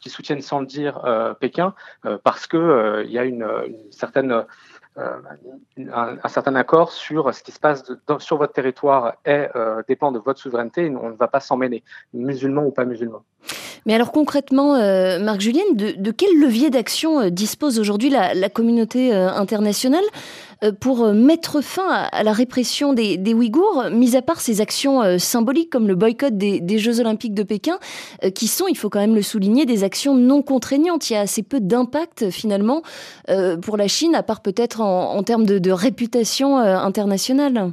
qui 0.00 0.10
soutiennent 0.10 0.40
sans 0.40 0.58
le 0.58 0.66
dire 0.66 1.04
euh, 1.04 1.34
Pékin 1.34 1.72
euh, 2.04 2.18
parce 2.24 2.48
que 2.48 3.04
il 3.04 3.12
y 3.12 3.18
a 3.18 3.24
une, 3.24 3.46
certaine 3.90 4.44
un, 4.96 6.28
certain 6.28 6.56
accord 6.56 6.90
sur 6.90 7.32
ce 7.32 7.44
qui 7.44 7.52
se 7.52 7.60
passe 7.60 7.84
sur 8.18 8.38
votre 8.38 8.52
territoire 8.52 9.14
est, 9.24 9.48
dépend 9.86 10.10
de 10.10 10.18
votre 10.18 10.40
souveraineté 10.40 10.86
et 10.86 10.96
on 10.96 11.10
ne 11.10 11.16
va 11.16 11.28
pas 11.28 11.38
s'en 11.38 11.56
mêler, 11.56 11.84
musulman 12.12 12.64
ou 12.64 12.72
pas 12.72 12.84
musulman. 12.84 13.22
Mais 13.86 13.94
alors 13.94 14.10
concrètement, 14.10 14.72
Marc 15.20 15.40
Julienne, 15.40 15.76
de, 15.76 15.92
de 15.92 16.10
quel 16.10 16.40
levier 16.40 16.70
d'action 16.70 17.30
dispose 17.30 17.78
aujourd'hui 17.78 18.10
la, 18.10 18.48
communauté 18.48 19.14
internationale? 19.14 20.04
Pour 20.80 21.04
euh, 21.04 21.12
mettre 21.12 21.60
fin 21.60 21.88
à 21.88 22.22
la 22.22 22.32
répression 22.32 22.92
des, 22.92 23.16
des 23.16 23.34
Ouïghours, 23.34 23.90
mis 23.90 24.16
à 24.16 24.22
part 24.22 24.40
ces 24.40 24.60
actions 24.60 25.02
euh, 25.02 25.18
symboliques 25.18 25.70
comme 25.70 25.86
le 25.86 25.94
boycott 25.94 26.36
des, 26.36 26.78
Jeux 26.78 27.00
Olympiques 27.00 27.34
de 27.34 27.42
Pékin, 27.42 27.78
qui 28.34 28.46
sont, 28.46 28.66
il 28.68 28.76
faut 28.76 28.88
quand 28.88 29.00
même 29.00 29.14
le 29.14 29.22
souligner, 29.22 29.66
des 29.66 29.82
actions 29.82 30.14
non 30.14 30.42
contraignantes. 30.42 31.10
Il 31.10 31.14
y 31.14 31.16
a 31.16 31.20
assez 31.20 31.42
peu 31.42 31.60
d'impact 31.60 32.30
finalement 32.30 32.82
pour 33.62 33.76
la 33.76 33.88
Chine, 33.88 34.14
à 34.14 34.22
part 34.22 34.42
peut-être 34.42 34.80
en, 34.80 35.16
en, 35.16 35.22
termes 35.24 35.44
de 35.44 35.70
réputation 35.70 36.58
internationale. 36.58 37.72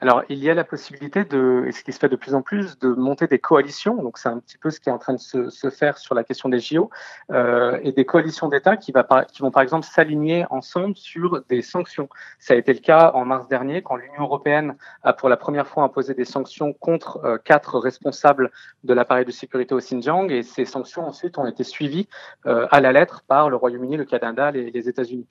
Alors, 0.00 0.22
il 0.28 0.38
y 0.38 0.48
a 0.48 0.54
la 0.54 0.62
possibilité 0.62 1.24
de, 1.24 1.64
et 1.66 1.72
ce 1.72 1.82
qui 1.82 1.92
se 1.92 1.98
fait 1.98 2.08
de 2.08 2.14
plus 2.14 2.34
en 2.34 2.42
plus, 2.42 2.78
de 2.78 2.88
monter 2.88 3.26
des 3.26 3.40
coalitions. 3.40 4.00
Donc, 4.00 4.18
c'est 4.18 4.28
un 4.28 4.38
petit 4.38 4.56
peu 4.56 4.70
ce 4.70 4.78
qui 4.78 4.88
est 4.88 4.92
en 4.92 4.98
train 4.98 5.14
de 5.14 5.18
se, 5.18 5.50
se 5.50 5.70
faire 5.70 5.98
sur 5.98 6.14
la 6.14 6.22
question 6.22 6.48
des 6.48 6.60
JO, 6.60 6.88
euh, 7.32 7.80
et 7.82 7.90
des 7.90 8.04
coalitions 8.04 8.48
d'États 8.48 8.76
qui, 8.76 8.92
qui 8.92 9.42
vont 9.42 9.50
par 9.50 9.62
exemple 9.62 9.84
s'aligner 9.84 10.46
ensemble 10.50 10.96
sur 10.96 11.42
des 11.48 11.62
sanctions. 11.62 12.08
Ça 12.38 12.54
a 12.54 12.56
été 12.56 12.72
le 12.72 12.78
cas 12.78 13.10
en 13.14 13.24
mars 13.24 13.48
dernier, 13.48 13.82
quand 13.82 13.96
l'Union 13.96 14.22
européenne 14.22 14.76
a 15.02 15.12
pour 15.12 15.28
la 15.28 15.36
première 15.36 15.66
fois 15.66 15.82
imposé 15.82 16.14
des 16.14 16.24
sanctions 16.24 16.72
contre 16.74 17.20
euh, 17.24 17.36
quatre 17.36 17.78
responsables 17.78 18.52
de 18.84 18.94
l'appareil 18.94 19.24
de 19.24 19.32
sécurité 19.32 19.74
au 19.74 19.78
Xinjiang, 19.78 20.30
et 20.30 20.44
ces 20.44 20.64
sanctions 20.64 21.08
ensuite 21.08 21.38
ont 21.38 21.46
été 21.46 21.64
suivies 21.64 22.08
euh, 22.46 22.68
à 22.70 22.80
la 22.80 22.92
lettre 22.92 23.24
par 23.26 23.50
le 23.50 23.56
Royaume-Uni, 23.56 23.96
le 23.96 24.04
Canada 24.04 24.52
et 24.54 24.70
les 24.70 24.88
États-Unis. 24.88 25.26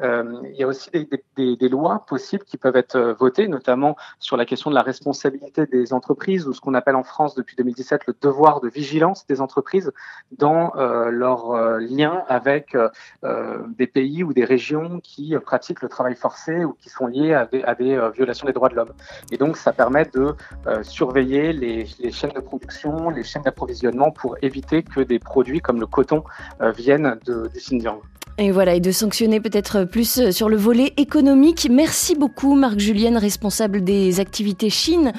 Euh, 0.00 0.40
il 0.44 0.56
y 0.56 0.62
a 0.62 0.66
aussi 0.66 0.90
des, 0.90 1.06
des, 1.36 1.56
des, 1.56 1.68
lois 1.68 2.06
possibles 2.06 2.44
qui 2.44 2.56
peuvent 2.56 2.76
être 2.76 2.96
euh, 2.96 3.12
votées, 3.12 3.46
notamment 3.46 3.94
sur 4.18 4.36
la 4.36 4.44
question 4.44 4.70
de 4.70 4.74
la 4.74 4.82
responsabilité 4.82 5.66
des 5.66 5.92
entreprises, 5.92 6.46
ou 6.46 6.52
ce 6.52 6.60
qu'on 6.60 6.74
appelle 6.74 6.96
en 6.96 7.02
France 7.02 7.34
depuis 7.34 7.56
2017 7.56 8.02
le 8.06 8.14
devoir 8.20 8.60
de 8.60 8.68
vigilance 8.68 9.26
des 9.26 9.40
entreprises 9.40 9.92
dans 10.38 10.74
euh, 10.76 11.10
leur 11.10 11.52
euh, 11.52 11.78
lien 11.78 12.24
avec 12.28 12.76
des 13.78 13.86
pays 13.86 14.22
ou 14.24 14.32
des 14.32 14.44
régions 14.44 15.00
qui 15.00 15.34
pratiquent 15.44 15.82
le 15.82 15.88
travail 15.88 16.14
forcé 16.14 16.64
ou 16.64 16.72
qui 16.74 16.88
sont 16.88 17.06
liés 17.06 17.34
à 17.34 17.74
des, 17.74 18.10
violations 18.14 18.46
des 18.46 18.52
droits 18.52 18.68
de 18.68 18.74
l'homme. 18.74 18.92
Et 19.30 19.36
donc, 19.36 19.56
ça 19.56 19.72
permet 19.72 20.04
de 20.06 20.34
surveiller 20.82 21.52
les, 21.52 21.86
les, 21.98 22.12
chaînes 22.12 22.32
de 22.34 22.40
production, 22.40 23.10
les 23.10 23.24
chaînes 23.24 23.42
d'approvisionnement 23.42 24.10
pour 24.10 24.36
éviter 24.42 24.82
que 24.82 25.00
des 25.00 25.18
produits 25.18 25.60
comme 25.60 25.80
le 25.80 25.86
coton 25.86 26.24
viennent 26.60 27.18
de, 27.24 27.48
du 27.48 27.58
Xinjiang. 27.58 28.00
Et 28.38 28.50
voilà, 28.50 28.74
et 28.74 28.80
de 28.80 28.90
sanctionner 28.90 29.40
peut-être 29.40 29.84
plus 29.84 30.18
euh, 30.18 30.30
sur 30.32 30.48
le 30.48 30.56
volet 30.56 30.94
économique. 30.96 31.68
Merci 31.70 32.14
beaucoup 32.14 32.54
Marc 32.54 32.78
Julienne, 32.78 33.18
responsable 33.18 33.84
des 33.84 34.20
activités 34.20 34.70
Chine 34.70 35.12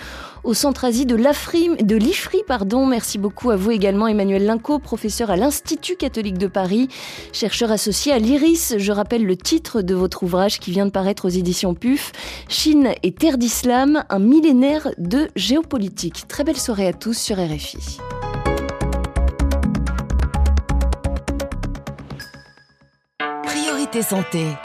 au 0.43 0.53
Centre 0.53 0.83
Asie 0.83 1.05
de 1.05 1.15
l'IFRI, 1.15 2.43
pardon. 2.47 2.85
Merci 2.85 3.17
beaucoup 3.17 3.51
à 3.51 3.55
vous 3.55 3.71
également 3.71 4.07
Emmanuel 4.07 4.45
Linco, 4.45 4.79
professeur 4.79 5.29
à 5.29 5.37
l'Institut 5.37 5.95
catholique 5.95 6.37
de 6.37 6.47
Paris, 6.47 6.89
chercheur 7.31 7.71
associé 7.71 8.11
à 8.11 8.19
l'IRIS. 8.19 8.75
Je 8.77 8.91
rappelle 8.91 9.25
le 9.25 9.37
titre 9.37 9.81
de 9.81 9.95
votre 9.95 10.23
ouvrage 10.23 10.59
qui 10.59 10.71
vient 10.71 10.85
de 10.85 10.91
paraître 10.91 11.25
aux 11.25 11.29
éditions 11.29 11.75
PUF, 11.75 12.11
Chine 12.49 12.89
et 13.03 13.13
terre 13.13 13.37
d'islam, 13.37 14.03
un 14.09 14.19
millénaire 14.19 14.89
de 14.97 15.29
géopolitique. 15.35 16.27
Très 16.27 16.43
belle 16.43 16.59
soirée 16.59 16.87
à 16.87 16.93
tous 16.93 17.17
sur 17.17 17.37
RFI. 17.37 17.99
Santé. 24.01 24.57